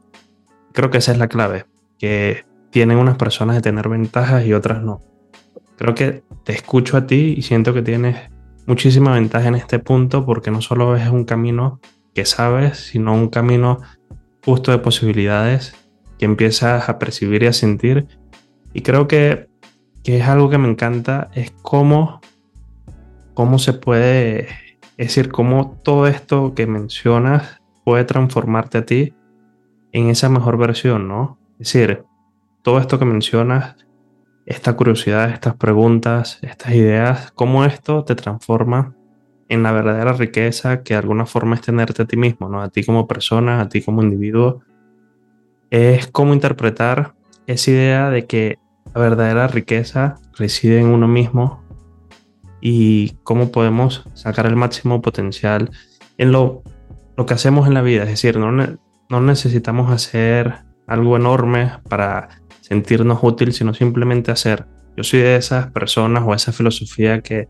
[0.73, 1.65] Creo que esa es la clave,
[1.99, 5.01] que tienen unas personas de tener ventajas y otras no.
[5.77, 8.17] Creo que te escucho a ti y siento que tienes
[8.65, 11.79] muchísima ventaja en este punto porque no solo es un camino
[12.13, 13.79] que sabes, sino un camino
[14.43, 15.75] justo de posibilidades
[16.17, 18.07] que empiezas a percibir y a sentir.
[18.73, 19.47] Y creo que,
[20.03, 22.21] que es algo que me encanta, es cómo,
[23.33, 24.47] cómo se puede
[25.01, 29.15] es decir, cómo todo esto que mencionas puede transformarte a ti
[29.93, 31.39] en esa mejor versión, ¿no?
[31.53, 32.03] Es decir,
[32.61, 33.77] todo esto que mencionas,
[34.45, 38.93] esta curiosidad, estas preguntas, estas ideas, cómo esto te transforma
[39.49, 42.61] en la verdadera riqueza que de alguna forma es tenerte a ti mismo, ¿no?
[42.61, 44.61] A ti como persona, a ti como individuo.
[45.71, 47.15] Es cómo interpretar
[47.47, 48.59] esa idea de que
[48.93, 51.60] la verdadera riqueza reside en uno mismo
[52.61, 55.71] y cómo podemos sacar el máximo potencial
[56.17, 56.63] en lo,
[57.17, 58.03] lo que hacemos en la vida.
[58.03, 62.29] Es decir, no, no necesitamos hacer algo enorme para
[62.61, 64.65] sentirnos útil, sino simplemente hacer.
[64.95, 67.47] Yo soy de esas personas o esa filosofía que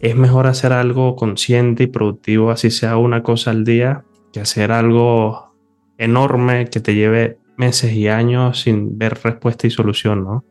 [0.00, 4.72] es mejor hacer algo consciente y productivo, así sea una cosa al día, que hacer
[4.72, 5.54] algo
[5.98, 10.44] enorme que te lleve meses y años sin ver respuesta y solución, ¿no?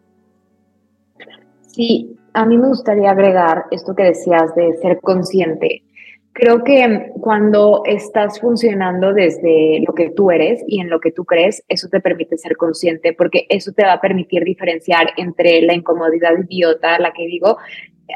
[1.68, 5.84] Sí, a mí me gustaría agregar esto que decías de ser consciente.
[6.34, 11.26] Creo que cuando estás funcionando desde lo que tú eres y en lo que tú
[11.26, 15.74] crees, eso te permite ser consciente porque eso te va a permitir diferenciar entre la
[15.74, 17.58] incomodidad idiota, la que digo,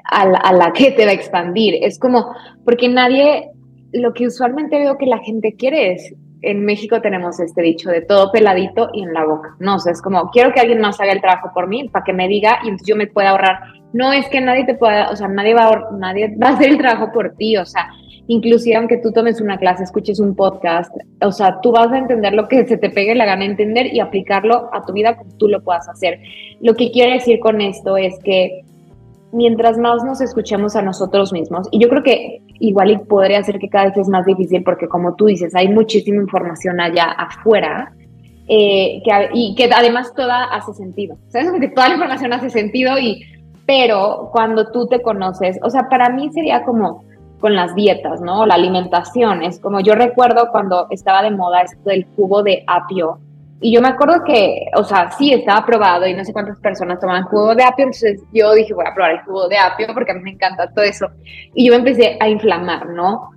[0.06, 1.76] a la, que te va a expandir.
[1.82, 3.50] Es como, porque nadie,
[3.92, 8.02] lo que usualmente veo que la gente quiere es en México tenemos este dicho de
[8.02, 9.56] todo peladito y en la boca.
[9.60, 12.06] No, o sea, es como, quiero que alguien más haga el trabajo por mí para
[12.06, 13.60] que me diga y entonces yo me pueda ahorrar.
[13.96, 16.78] No es que nadie te pueda, o sea, nadie va, nadie va a hacer el
[16.78, 17.88] trabajo por ti, o sea,
[18.28, 22.34] inclusive aunque tú tomes una clase, escuches un podcast, o sea, tú vas a entender
[22.34, 25.48] lo que se te pegue la gana entender y aplicarlo a tu vida como tú
[25.48, 26.20] lo puedas hacer.
[26.60, 28.64] Lo que quiero decir con esto es que
[29.32, 33.70] mientras más nos escuchemos a nosotros mismos, y yo creo que igual podría ser que
[33.70, 37.94] cada vez es más difícil porque como tú dices, hay muchísima información allá afuera
[38.50, 41.50] eh, que, y que además toda hace sentido, ¿sabes?
[41.62, 43.24] Que toda la información hace sentido y,
[43.66, 47.04] pero cuando tú te conoces, o sea, para mí sería como
[47.40, 48.46] con las dietas, ¿no?
[48.46, 53.20] La alimentación, es como yo recuerdo cuando estaba de moda esto del jugo de apio,
[53.62, 57.00] y yo me acuerdo que, o sea, sí, estaba probado y no sé cuántas personas
[57.00, 60.12] tomaban jugo de apio, entonces yo dije, voy a probar el jugo de apio porque
[60.12, 61.08] a mí me encanta todo eso.
[61.54, 63.32] Y yo me empecé a inflamar, ¿no?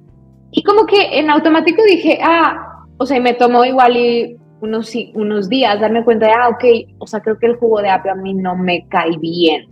[0.51, 5.49] Y como que en automático dije, ah, o sea, me tomó igual y unos, unos
[5.49, 6.65] días darme cuenta de, ah, ok,
[6.99, 9.69] o sea, creo que el jugo de apio a mí no me cae bien.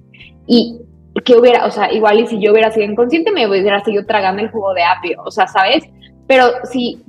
[0.47, 0.81] Y
[1.25, 4.43] que hubiera, o sea, igual y si yo hubiera sido inconsciente me hubiera seguido tragando
[4.43, 5.85] el jugo de apio, o sea, ¿sabes?
[6.27, 7.03] Pero si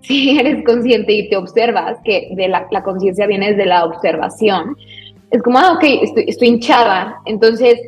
[0.02, 4.76] si eres consciente y te observas, que de la, conciencia viene de la observación,
[5.30, 7.20] es como, ah, ok, estoy, estoy hinchada.
[7.26, 7.78] Entonces,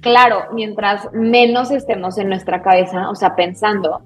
[0.00, 4.00] claro, mientras menos estemos en nuestra cabeza, o sea, pensando,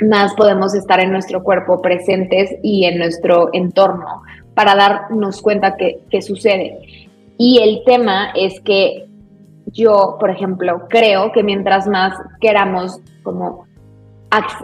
[0.00, 4.22] más podemos estar en nuestro cuerpo presentes y en nuestro entorno
[4.54, 6.78] para darnos cuenta que, que sucede.
[7.38, 9.05] Y el tema es que
[9.66, 13.66] yo, por ejemplo, creo que mientras más queramos como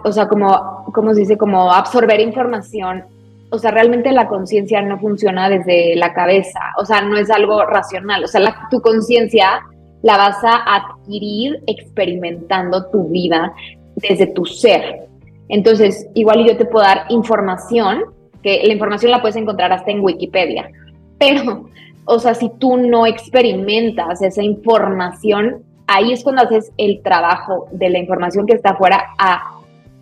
[0.04, 3.04] o sea, como, se dice, como absorber información.
[3.50, 7.64] O sea, realmente la conciencia no funciona desde la cabeza, o sea, no es algo
[7.66, 8.24] racional.
[8.24, 9.62] O sea, tu conciencia
[10.02, 13.52] la vas a adquirir experimentando tu vida
[13.96, 15.06] desde tu ser.
[15.48, 18.04] Entonces, igual yo te puedo dar información,
[18.42, 20.70] que la información la puedes encontrar hasta en Wikipedia,
[21.18, 21.66] pero,
[22.04, 27.90] o sea, si tú no experimentas esa información, ahí es cuando haces el trabajo de
[27.90, 29.58] la información que está afuera a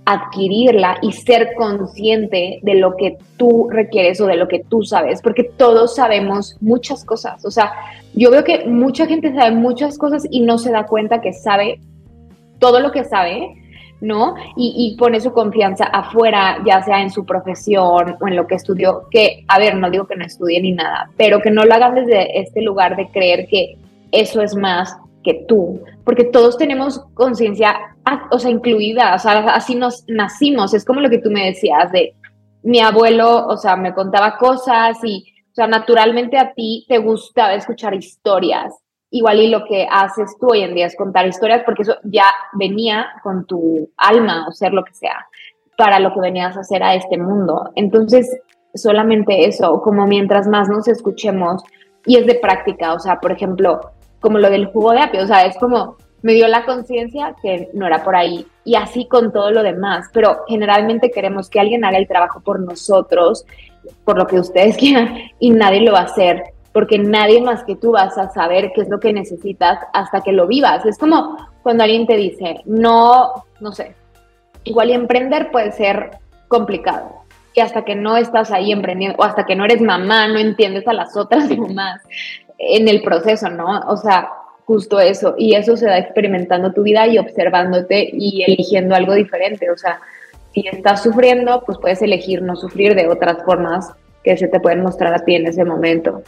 [0.07, 5.23] adquirirla y ser consciente de lo que tú requieres o de lo que tú sabes,
[5.23, 7.45] porque todos sabemos muchas cosas.
[7.45, 7.73] O sea,
[8.15, 11.81] yo veo que mucha gente sabe muchas cosas y no se da cuenta que sabe
[12.59, 13.55] todo lo que sabe,
[14.01, 14.35] ¿no?
[14.57, 19.05] Y, pone su confianza afuera, ya sea en su profesión o en lo que estudió,
[19.11, 21.95] que, a ver, no digo que no estudie ni nada, pero que no lo hagan
[21.95, 23.77] desde este lugar de creer que
[24.13, 29.41] eso es más que tú, porque todos tenemos conciencia, ah, o sea, incluida, o sea,
[29.55, 32.15] así nos nacimos, es como lo que tú me decías de
[32.63, 37.55] mi abuelo, o sea, me contaba cosas y, o sea, naturalmente a ti te gustaba
[37.55, 38.75] escuchar historias,
[39.11, 42.27] igual y lo que haces tú hoy en día es contar historias porque eso ya
[42.53, 45.27] venía con tu alma o ser lo que sea,
[45.77, 47.71] para lo que venías a hacer a este mundo.
[47.75, 48.41] Entonces,
[48.75, 51.63] solamente eso, como mientras más nos escuchemos,
[52.07, 53.81] y es de práctica, o sea, por ejemplo,
[54.21, 57.71] como lo del jugo de apio, o sea, es como me dio la conciencia que
[57.73, 61.85] no era por ahí y así con todo lo demás, pero generalmente queremos que alguien
[61.85, 63.47] haga el trabajo por nosotros,
[64.05, 67.77] por lo que ustedes quieran y nadie lo va a hacer porque nadie más que
[67.77, 70.87] tú vas a saber qué es lo que necesitas hasta que lo vivas.
[70.87, 73.95] Es como cuando alguien te dice, no, no sé,
[74.65, 76.11] igual emprender puede ser
[76.49, 77.21] complicado.
[77.53, 80.87] Y hasta que no estás ahí emprendiendo, o hasta que no eres mamá, no entiendes
[80.87, 82.01] a las otras mamás
[82.59, 83.81] en el proceso, ¿no?
[83.89, 84.31] O sea,
[84.67, 85.35] justo eso.
[85.37, 89.69] Y eso se da experimentando tu vida y observándote y eligiendo algo diferente.
[89.71, 90.01] O sea,
[90.53, 94.83] si estás sufriendo, pues puedes elegir no sufrir de otras formas que se te pueden
[94.83, 96.23] mostrar a ti en ese momento.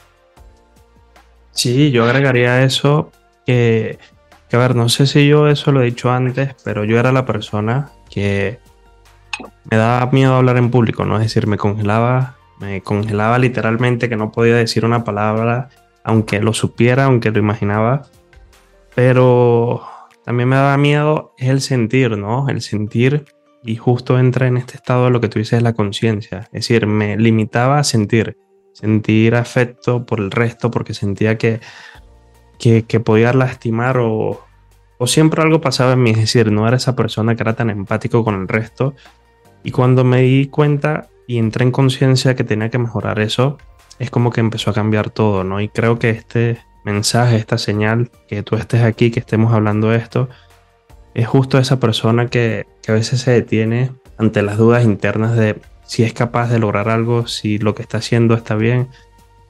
[1.52, 3.12] Sí, yo agregaría eso
[3.46, 3.98] que,
[4.48, 7.12] que, a ver, no sé si yo eso lo he dicho antes, pero yo era
[7.12, 8.58] la persona que
[9.70, 11.16] me daba miedo hablar en público, ¿no?
[11.16, 15.70] Es decir, me congelaba, me congelaba literalmente que no podía decir una palabra
[16.04, 18.02] aunque lo supiera, aunque lo imaginaba,
[18.94, 19.82] pero
[20.24, 22.48] también me daba miedo el sentir, ¿no?
[22.48, 23.24] El sentir
[23.64, 26.48] y justo entra en este estado de lo que tú dices, la conciencia.
[26.52, 28.36] Es decir, me limitaba a sentir,
[28.72, 31.60] sentir afecto por el resto porque sentía que,
[32.58, 34.44] que, que podía lastimar o,
[34.98, 37.70] o siempre algo pasaba en mí, es decir, no era esa persona que era tan
[37.70, 38.94] empático con el resto.
[39.64, 43.58] Y cuando me di cuenta y entré en conciencia que tenía que mejorar eso,
[43.98, 45.60] es como que empezó a cambiar todo, ¿no?
[45.60, 49.98] Y creo que este mensaje, esta señal, que tú estés aquí, que estemos hablando de
[49.98, 50.28] esto,
[51.14, 55.60] es justo esa persona que, a veces se detiene ante las dudas internas de
[55.92, 58.88] si es capaz de lograr algo, si lo que está haciendo está bien,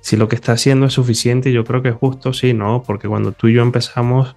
[0.01, 1.53] si lo que está haciendo es suficiente.
[1.53, 2.83] Yo creo que justo sí, ¿no?
[2.83, 4.35] Porque cuando tú y yo empezamos,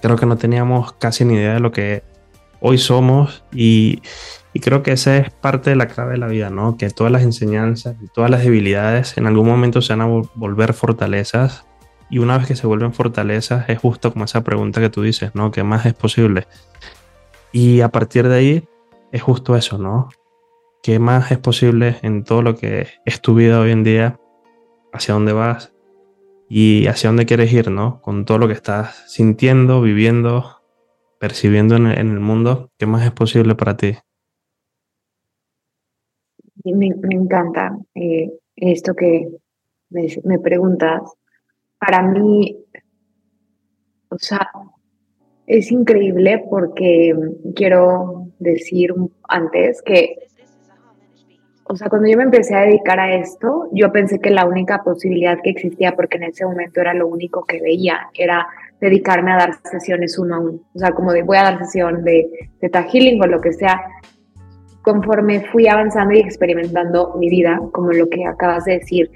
[0.00, 2.04] creo que no teníamos casi ni idea de lo que
[2.60, 4.00] hoy somos y,
[4.52, 6.76] y creo que esa es parte de la clave de la vida, ¿no?
[6.76, 10.72] Que todas las enseñanzas y todas las debilidades en algún momento se van a volver
[10.72, 11.66] fortalezas.
[12.10, 15.34] Y una vez que se vuelven fortalezas, es justo como esa pregunta que tú dices,
[15.34, 15.50] ¿no?
[15.50, 16.46] ¿Qué más es posible?
[17.50, 18.68] Y a partir de ahí,
[19.10, 20.10] es justo eso, ¿no?
[20.88, 24.18] ¿Qué más es posible en todo lo que es tu vida hoy en día?
[24.90, 25.74] ¿Hacia dónde vas?
[26.48, 28.00] Y hacia dónde quieres ir, ¿no?
[28.00, 30.62] Con todo lo que estás sintiendo, viviendo,
[31.20, 33.98] percibiendo en el mundo, ¿qué más es posible para ti?
[36.64, 39.28] me, me encanta eh, esto que
[39.90, 41.02] me, preguntas.
[41.78, 42.64] Para mí,
[44.08, 44.48] o sea,
[45.46, 47.14] es increíble porque
[47.54, 48.94] quiero decir
[49.28, 50.27] antes que,
[51.68, 54.82] o sea, cuando yo me empecé a dedicar a esto, yo pensé que la única
[54.82, 58.46] posibilidad que existía, porque en ese momento era lo único que veía, era
[58.80, 60.58] dedicarme a dar sesiones uno a uno.
[60.74, 63.82] O sea, como de voy a dar sesión de, de healing o lo que sea,
[64.82, 69.10] conforme fui avanzando y experimentando mi vida, como lo que acabas de decir,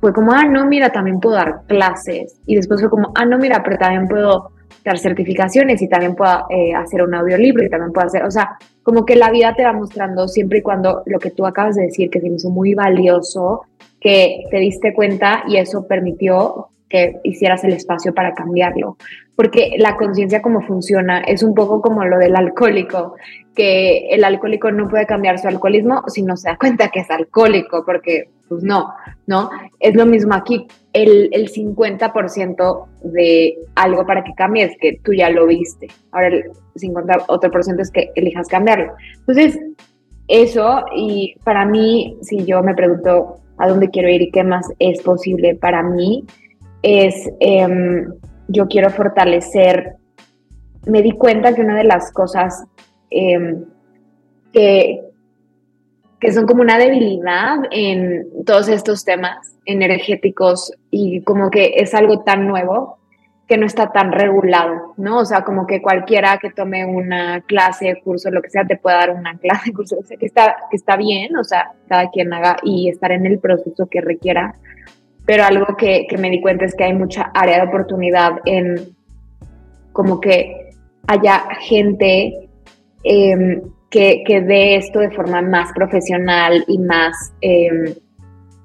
[0.00, 2.40] fue como, ah, no, mira, también puedo dar clases.
[2.44, 4.50] Y después fue como, ah, no, mira, pero también puedo
[4.90, 8.56] dar certificaciones y también puedo eh, hacer un audiolibro y también puedo hacer, o sea,
[8.82, 11.82] como que la vida te va mostrando siempre y cuando lo que tú acabas de
[11.82, 13.62] decir, que se me hizo muy valioso,
[14.00, 18.96] que te diste cuenta y eso permitió que hicieras el espacio para cambiarlo.
[19.36, 23.14] Porque la conciencia como funciona es un poco como lo del alcohólico,
[23.54, 27.10] que el alcohólico no puede cambiar su alcoholismo si no se da cuenta que es
[27.10, 28.94] alcohólico, porque pues no,
[29.26, 29.50] ¿no?
[29.80, 35.30] Es lo mismo aquí, el, el 50% de algo para que cambies, que tú ya
[35.30, 35.88] lo viste.
[36.12, 36.44] Ahora el
[36.76, 38.92] 50 otro por ciento es que elijas cambiarlo.
[39.18, 39.58] Entonces,
[40.28, 44.66] eso, y para mí, si yo me pregunto a dónde quiero ir y qué más
[44.78, 46.24] es posible para mí,
[46.82, 48.06] es, em,
[48.48, 49.96] yo quiero fortalecer,
[50.86, 52.64] me di cuenta que una de las cosas
[53.10, 53.64] em,
[54.52, 55.00] que,
[56.20, 62.22] que son como una debilidad en todos estos temas energéticos y como que es algo
[62.22, 62.98] tan nuevo
[63.46, 65.18] que no está tan regulado, ¿no?
[65.18, 68.96] O sea, como que cualquiera que tome una clase, curso, lo que sea, te puede
[68.96, 72.32] dar una clase, curso, o sea, que está, que está bien, o sea, cada quien
[72.32, 74.54] haga y estar en el proceso que requiera.
[75.26, 78.76] Pero algo que, que me di cuenta es que hay mucha área de oportunidad en
[79.92, 80.70] como que
[81.08, 82.48] haya gente
[83.04, 87.94] em, que, que dé esto de forma más profesional y más, em,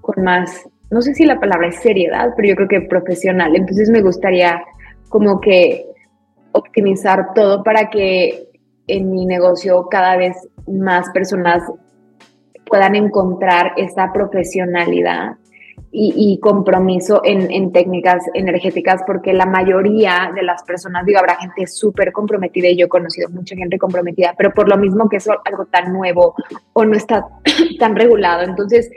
[0.01, 3.55] con más no sé si la palabra es seriedad, pero yo creo que profesional.
[3.55, 4.62] Entonces me gustaría
[5.07, 5.86] como que
[6.51, 8.49] optimizar todo para que
[8.88, 10.36] en mi negocio cada vez
[10.68, 11.64] más personas
[12.66, 15.38] puedan encontrar esta profesionalidad
[15.94, 22.14] y, compromiso en, técnicas energéticas, porque la mayoría de las personas, digo, habrá gente súper
[22.14, 25.66] comprometida y yo he conocido mucha gente comprometida, pero por lo mismo que es algo
[25.66, 26.34] tan nuevo
[26.74, 27.26] o no está
[27.80, 28.44] tan regulado.
[28.44, 28.89] Entonces,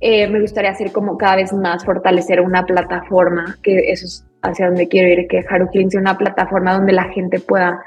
[0.00, 4.66] eh, me gustaría hacer como cada vez más fortalecer una plataforma, que eso es hacia
[4.66, 7.82] donde quiero ir, que Haru sea una plataforma donde la gente pueda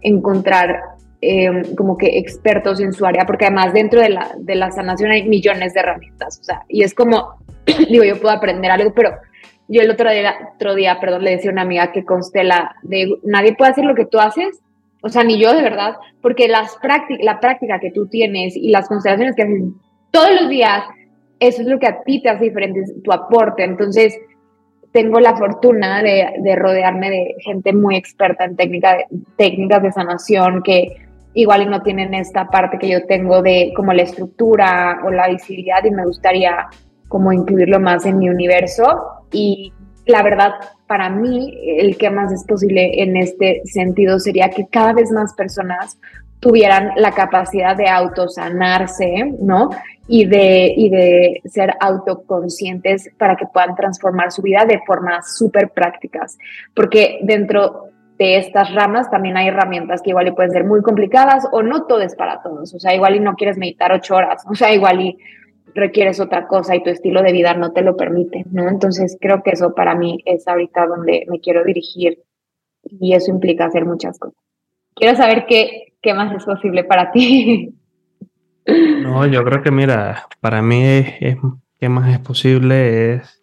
[0.00, 0.80] encontrar
[1.20, 5.10] eh, como que expertos en su área, porque además dentro de la, de la sanación
[5.10, 7.36] hay millones de herramientas, o sea, y es como,
[7.90, 9.12] digo, yo puedo aprender algo, pero
[9.68, 13.08] yo el otro día, otro día, perdón, le decía a una amiga que constela de
[13.24, 14.60] nadie puede hacer lo que tú haces,
[15.02, 16.78] o sea, ni yo de verdad, porque las
[17.20, 19.62] la práctica que tú tienes y las constelaciones que haces
[20.10, 20.84] todos los días
[21.40, 23.64] eso es lo que a ti te hace diferente, tu aporte.
[23.64, 24.18] Entonces,
[24.92, 28.96] tengo la fortuna de, rodearme de gente muy experta en técnica
[29.36, 30.96] técnicas de sanación que
[31.36, 35.84] igual no tienen esta parte que yo tengo de como la estructura o la visibilidad
[35.84, 36.66] y me gustaría
[37.08, 38.84] como incluirlo más en mi universo
[39.30, 39.72] y
[40.06, 40.52] la verdad
[40.86, 45.34] para mí el que más es posible en este sentido sería que cada vez más
[45.34, 45.98] personas
[46.40, 49.70] tuvieran la capacidad de autosanarse, ¿no?
[50.08, 55.70] y de, y de ser autoconscientes para que puedan transformar su vida de formas súper
[55.70, 56.38] prácticas.
[56.74, 57.85] Porque dentro
[58.18, 61.84] de estas ramas también hay herramientas que igual y pueden ser muy complicadas o no
[61.86, 62.74] todo es para todos.
[62.74, 65.18] O sea, igual y no quieres meditar ocho horas, o sea, igual y
[65.74, 68.68] requieres otra cosa y tu estilo de vida no te lo permite, ¿no?
[68.68, 72.22] Entonces creo que eso para mí es ahorita donde me quiero dirigir
[72.82, 74.38] y eso implica hacer muchas cosas.
[74.94, 77.74] Quiero saber qué, qué más es posible para ti.
[78.66, 81.36] No, yo creo que mira, para mí es,
[81.78, 83.35] que más es posible es,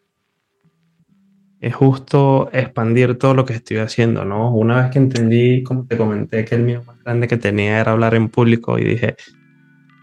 [1.63, 4.51] es justo expandir todo lo que estoy haciendo, ¿no?
[4.51, 7.93] Una vez que entendí, como te comenté, que el mío más grande que tenía era
[7.93, 9.15] hablar en público y dije,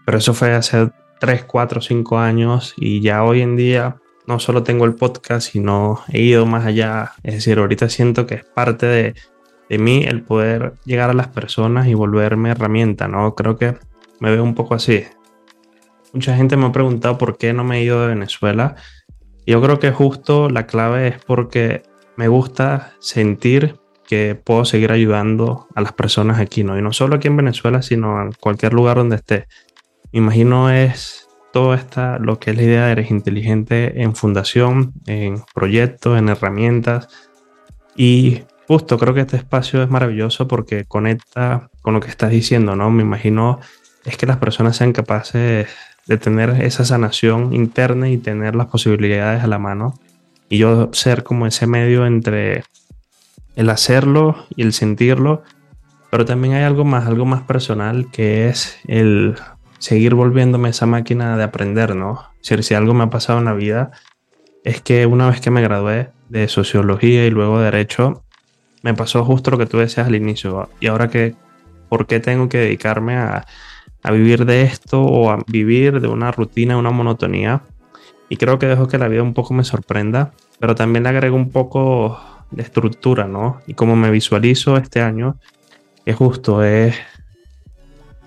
[0.03, 0.89] pero eso fue hace
[1.19, 6.01] 3, 4, 5 años y ya hoy en día no solo tengo el podcast, sino
[6.11, 7.11] he ido más allá.
[7.21, 9.13] Es decir, ahorita siento que es parte de,
[9.69, 13.35] de mí el poder llegar a las personas y volverme herramienta, ¿no?
[13.35, 13.75] Creo que
[14.19, 15.03] me veo un poco así.
[16.11, 18.77] Mucha gente me ha preguntado por qué no me he ido de Venezuela.
[19.45, 21.83] Yo creo que justo la clave es porque
[22.15, 23.75] me gusta sentir
[24.07, 26.77] que puedo seguir ayudando a las personas aquí, ¿no?
[26.77, 29.47] Y no solo aquí en Venezuela, sino en cualquier lugar donde esté.
[30.11, 34.93] Me imagino es todo esta, lo que es la idea de Eres Inteligente en fundación,
[35.07, 37.07] en proyectos, en herramientas.
[37.95, 42.75] Y justo creo que este espacio es maravilloso porque conecta con lo que estás diciendo,
[42.75, 42.91] ¿no?
[42.91, 43.59] Me imagino
[44.05, 45.69] es que las personas sean capaces
[46.07, 49.99] de tener esa sanación interna y tener las posibilidades a la mano.
[50.49, 52.63] Y yo ser como ese medio entre
[53.55, 55.43] el hacerlo y el sentirlo.
[56.09, 59.35] Pero también hay algo más, algo más personal que es el
[59.79, 62.21] seguir volviéndome esa máquina de aprender, ¿no?
[62.41, 63.91] Si, si algo me ha pasado en la vida
[64.63, 68.23] es que una vez que me gradué de sociología y luego de derecho,
[68.83, 70.69] me pasó justo lo que tú decías al inicio.
[70.79, 71.35] Y ahora que,
[71.89, 73.45] ¿por qué tengo que dedicarme a,
[74.03, 77.61] a vivir de esto o a vivir de una rutina, una monotonía.
[78.29, 81.35] Y creo que dejo que la vida un poco me sorprenda, pero también le agrego
[81.35, 82.19] un poco
[82.51, 83.61] de estructura, ¿no?
[83.67, 85.37] Y como me visualizo este año,
[86.05, 86.95] es justo, es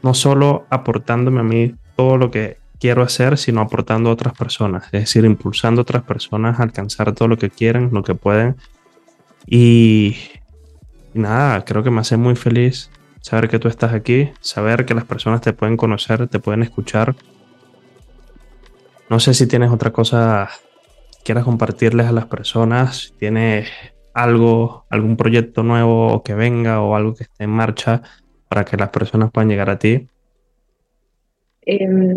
[0.02, 4.84] no solo aportándome a mí todo lo que quiero hacer, sino aportando a otras personas,
[4.86, 8.56] es decir, impulsando a otras personas a alcanzar todo lo que quieren, lo que pueden.
[9.46, 10.16] Y,
[11.14, 12.90] nada, creo que me hace muy feliz
[13.24, 17.14] saber que tú estás aquí, saber que las personas te pueden conocer, te pueden escuchar.
[19.08, 20.50] No sé si tienes otra cosa
[21.10, 23.70] que quieras compartirles a las personas, tienes
[24.12, 28.02] algo, algún proyecto nuevo que venga o algo que esté en marcha
[28.46, 30.06] para que las personas puedan llegar a ti.
[31.62, 32.10] Em,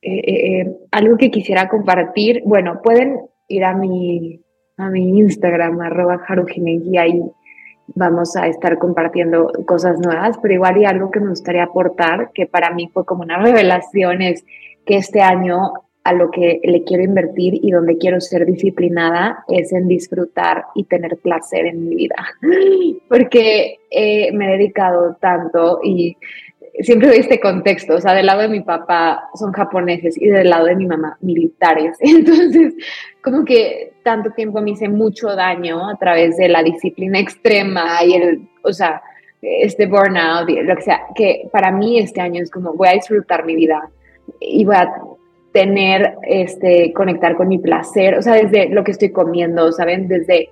[0.00, 4.40] eh, eh, eh, algo que quisiera compartir, bueno, pueden ir a mi
[4.78, 6.24] a mi Instagram, arroba
[7.06, 7.22] y
[7.94, 12.46] vamos a estar compartiendo cosas nuevas, pero igual y algo que me gustaría aportar, que
[12.46, 14.44] para mí fue como una revelación, es
[14.84, 15.72] que este año
[16.04, 20.84] a lo que le quiero invertir y donde quiero ser disciplinada es en disfrutar y
[20.84, 22.16] tener placer en mi vida,
[23.08, 26.16] porque eh, me he dedicado tanto y
[26.80, 30.50] siempre doy este contexto, o sea, del lado de mi papá son japoneses y del
[30.50, 32.74] lado de mi mamá militares, entonces
[33.22, 38.14] como que tanto tiempo me hice mucho daño a través de la disciplina extrema y
[38.14, 39.02] el, o sea,
[39.40, 43.44] este burnout, lo que sea, que para mí este año es como voy a disfrutar
[43.44, 43.88] mi vida
[44.40, 44.92] y voy a
[45.52, 50.08] tener, este, conectar con mi placer, o sea, desde lo que estoy comiendo, ¿saben?
[50.08, 50.50] Desde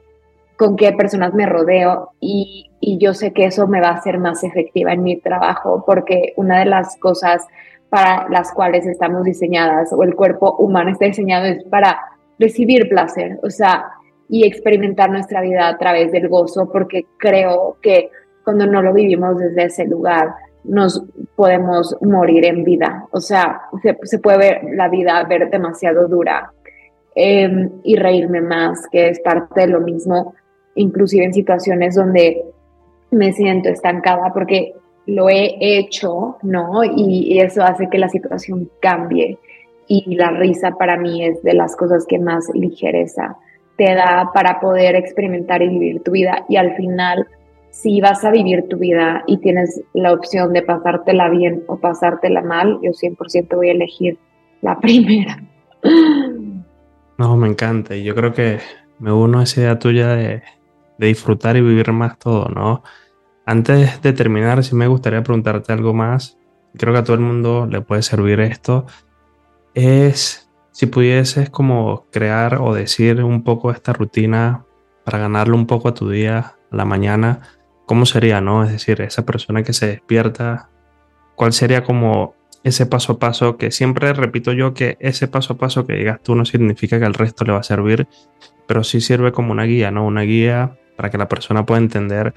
[0.57, 4.19] con qué personas me rodeo y, y yo sé que eso me va a hacer
[4.19, 7.47] más efectiva en mi trabajo porque una de las cosas
[7.89, 11.99] para las cuales estamos diseñadas o el cuerpo humano está diseñado es para
[12.39, 13.87] recibir placer, o sea,
[14.29, 18.11] y experimentar nuestra vida a través del gozo porque creo que
[18.45, 20.35] cuando no lo vivimos desde ese lugar,
[20.65, 21.03] nos
[21.37, 23.07] podemos morir en vida.
[23.11, 23.63] O sea,
[24.03, 26.53] se, puede ver la vida ver demasiado dura
[27.15, 30.35] em, y reírme más, que es parte de lo mismo,
[30.77, 32.45] inclusive en situaciones donde
[33.11, 34.75] me siento estancada porque
[35.07, 36.85] lo he hecho, ¿no?
[36.85, 39.39] Y, eso hace que la situación cambie.
[39.89, 43.37] Y la risa para mí es de las cosas que más ligereza
[43.77, 46.45] te da para poder experimentar y vivir tu vida.
[46.49, 47.27] Y al final
[47.77, 52.41] si vas a vivir tu vida y tienes la opción de pasártela bien o pasártela
[52.41, 54.17] mal, yo 100% voy a elegir
[54.63, 55.43] la primera.
[57.19, 57.95] No, me encanta.
[57.95, 58.59] Y yo creo que
[58.99, 60.43] me uno a esa idea tuya de,
[60.99, 62.83] disfrutar y vivir más todo, ¿no?
[63.45, 66.39] Antes de terminar, sí me gustaría preguntarte algo más.
[66.77, 68.87] Creo que a todo el mundo le puede servir esto.
[69.75, 74.65] Es si pudieses como crear o decir un poco esta rutina
[75.05, 77.41] para ganarle un poco a tu día, a la mañana,
[77.87, 78.65] ¿cómo sería, no?
[78.65, 80.69] Es decir, esa persona que se despierta,
[81.35, 82.35] ¿cuál sería como
[82.65, 86.21] ese paso a paso que siempre repito yo que ese paso a paso que digas
[86.21, 88.09] tú no significa que al resto le va a servir,
[88.67, 90.05] pero sí sirve como una guía, ¿no?
[90.05, 92.35] Una guía para que la persona pueda entender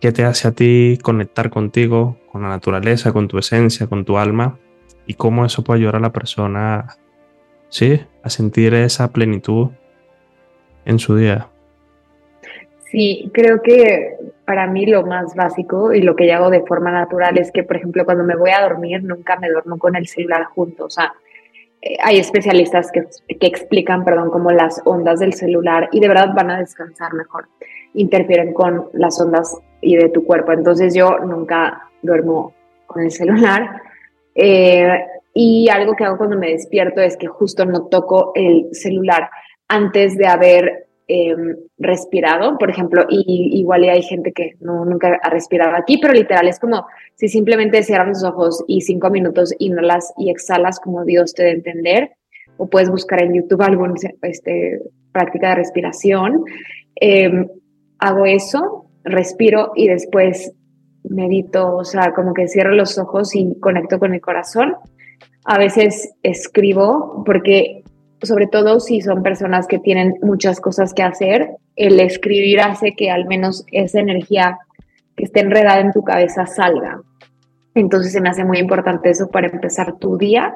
[0.00, 4.18] qué te hace a ti conectar contigo, con la naturaleza, con tu esencia, con tu
[4.18, 4.58] alma
[5.06, 6.96] y cómo eso puede ayudar a la persona,
[7.68, 9.68] sí, a sentir esa plenitud
[10.84, 11.48] en su día.
[12.90, 16.92] Sí, creo que para mí lo más básico y lo que yo hago de forma
[16.92, 20.06] natural es que, por ejemplo, cuando me voy a dormir, nunca me duermo con el
[20.06, 20.84] celular junto.
[20.84, 21.12] O sea,
[21.82, 23.04] eh, hay especialistas que,
[23.36, 27.46] que, explican, perdón, como las ondas del celular y de verdad van a descansar mejor.
[27.94, 30.52] Interfieren con las ondas y de tu cuerpo.
[30.52, 32.54] Entonces yo nunca duermo
[32.86, 33.82] con el celular.
[34.34, 39.30] Eh, y algo que hago cuando me despierto es que justo no toco el celular
[39.68, 45.28] antes de haber Em, respirado, por ejemplo, y igual hay gente que no, nunca ha
[45.28, 50.14] respirado aquí, pero literal es como si simplemente cierras los ojos y cinco minutos inhalas
[50.16, 52.12] y exhalas como Dios te dé entender,
[52.56, 53.92] o puedes buscar en YouTube alguna
[54.22, 54.80] este,
[55.12, 56.42] práctica de respiración.
[56.96, 57.48] Em,
[58.04, 60.52] hago eso, respiro y después
[61.04, 64.74] medito, o sea, como que cierro los ojos y conecto con el corazón.
[65.44, 67.82] A veces escribo porque
[68.22, 73.10] sobre todo si son personas que tienen muchas cosas que hacer, el escribir hace que
[73.10, 74.58] al menos esa energía
[75.16, 77.00] que esté enredada en tu cabeza salga.
[77.74, 80.54] Entonces se me hace muy importante eso para empezar tu día.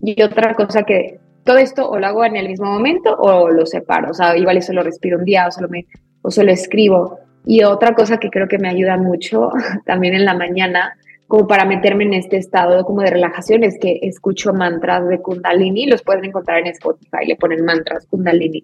[0.00, 3.66] Y otra cosa que todo esto o lo hago en el mismo momento o lo
[3.66, 5.86] separo, o sea, igual eso lo respiro un día o solo, me,
[6.24, 7.18] o solo escribo.
[7.46, 9.50] Y otra cosa que creo que me ayuda mucho
[9.84, 10.96] también en la mañana
[11.26, 15.86] como para meterme en este estado como de relajación es que escucho mantras de Kundalini,
[15.86, 18.62] los pueden encontrar en Spotify, le ponen mantras Kundalini.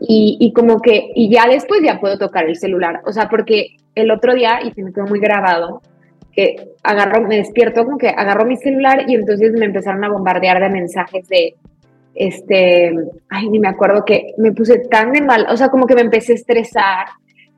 [0.00, 3.76] Y, y como que, y ya después ya puedo tocar el celular, o sea, porque
[3.94, 5.82] el otro día, y se me quedó muy grabado,
[6.32, 10.60] que agarro, me despierto como que agarro mi celular y entonces me empezaron a bombardear
[10.60, 11.54] de mensajes de,
[12.14, 12.92] este,
[13.28, 16.02] ay, ni me acuerdo que me puse tan de mal, o sea, como que me
[16.02, 17.06] empecé a estresar,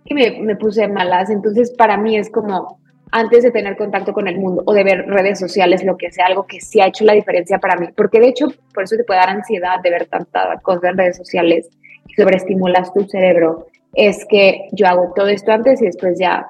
[0.05, 2.79] que me, me puse malas, entonces para mí es como,
[3.13, 6.27] antes de tener contacto con el mundo o de ver redes sociales, lo que sea,
[6.27, 7.89] algo que sí ha hecho la diferencia para mí.
[7.95, 11.19] Porque de hecho, por eso te puede dar ansiedad de ver tanta cosa en redes
[11.19, 11.69] sociales
[12.09, 13.67] y sobreestimulas tu cerebro.
[13.93, 16.47] Es que yo hago todo esto antes y después ya,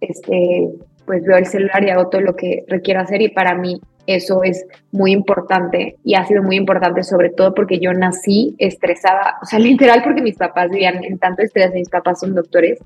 [0.00, 0.70] este,
[1.06, 4.42] pues veo el celular y hago todo lo que requiero hacer y para mí eso
[4.42, 9.46] es muy importante y ha sido muy importante sobre todo porque yo nací estresada, o
[9.46, 12.78] sea, literal porque mis papás vivían en tanto estrés, mis papás son doctores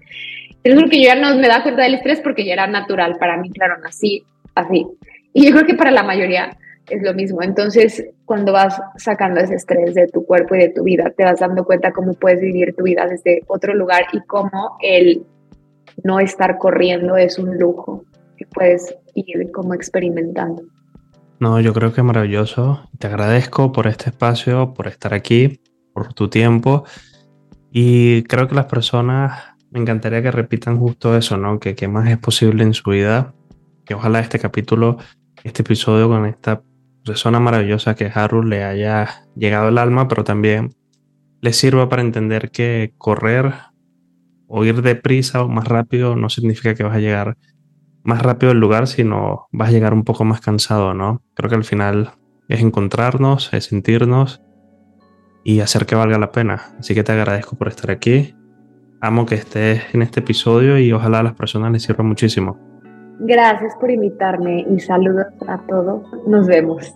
[0.63, 3.37] es porque yo ya no me da cuenta del estrés porque ya era natural para
[3.39, 4.87] mí, claro, nací así.
[5.33, 6.57] Y yo creo que para la mayoría
[6.89, 7.43] es lo mismo.
[7.43, 11.41] Entonces, cuando vas sacando ese estrés de tu cuerpo y de tu vida, te vas
[11.41, 15.25] dando cuenta cómo puedes vivir tu vida desde otro lugar y cómo el
[16.03, 18.05] no estar corriendo es un lujo
[18.37, 20.63] que puedes ir como experimentando.
[21.41, 22.91] No, yo creo que es maravilloso.
[22.99, 25.63] Te agradezco por este espacio, por estar aquí,
[25.95, 26.85] por tu tiempo.
[27.73, 31.59] Y creo que las personas, me encantaría que repitan justo eso, ¿no?
[31.59, 33.33] Que qué más es posible en su vida.
[33.87, 34.99] Que ojalá este capítulo,
[35.43, 36.63] este episodio con esta
[37.07, 40.75] persona maravillosa que Haru le haya llegado al alma, pero también
[41.41, 43.55] le sirva para entender que correr
[44.47, 47.39] o ir deprisa o más rápido no significa que vas a llegar
[48.03, 51.23] más rápido al lugar, sino vas a llegar un poco más cansado, ¿no?
[51.35, 52.13] Creo que al final
[52.49, 54.43] es encontrarnos, es sentirnos
[55.45, 56.63] y hacer que valga la pena.
[56.79, 58.35] Así que te agradezco por estar aquí.
[59.01, 62.59] Amo que estés en este episodio y ojalá a las personas les sirva muchísimo.
[63.21, 66.03] Gracias por invitarme y saludos a todos.
[66.27, 66.95] Nos vemos.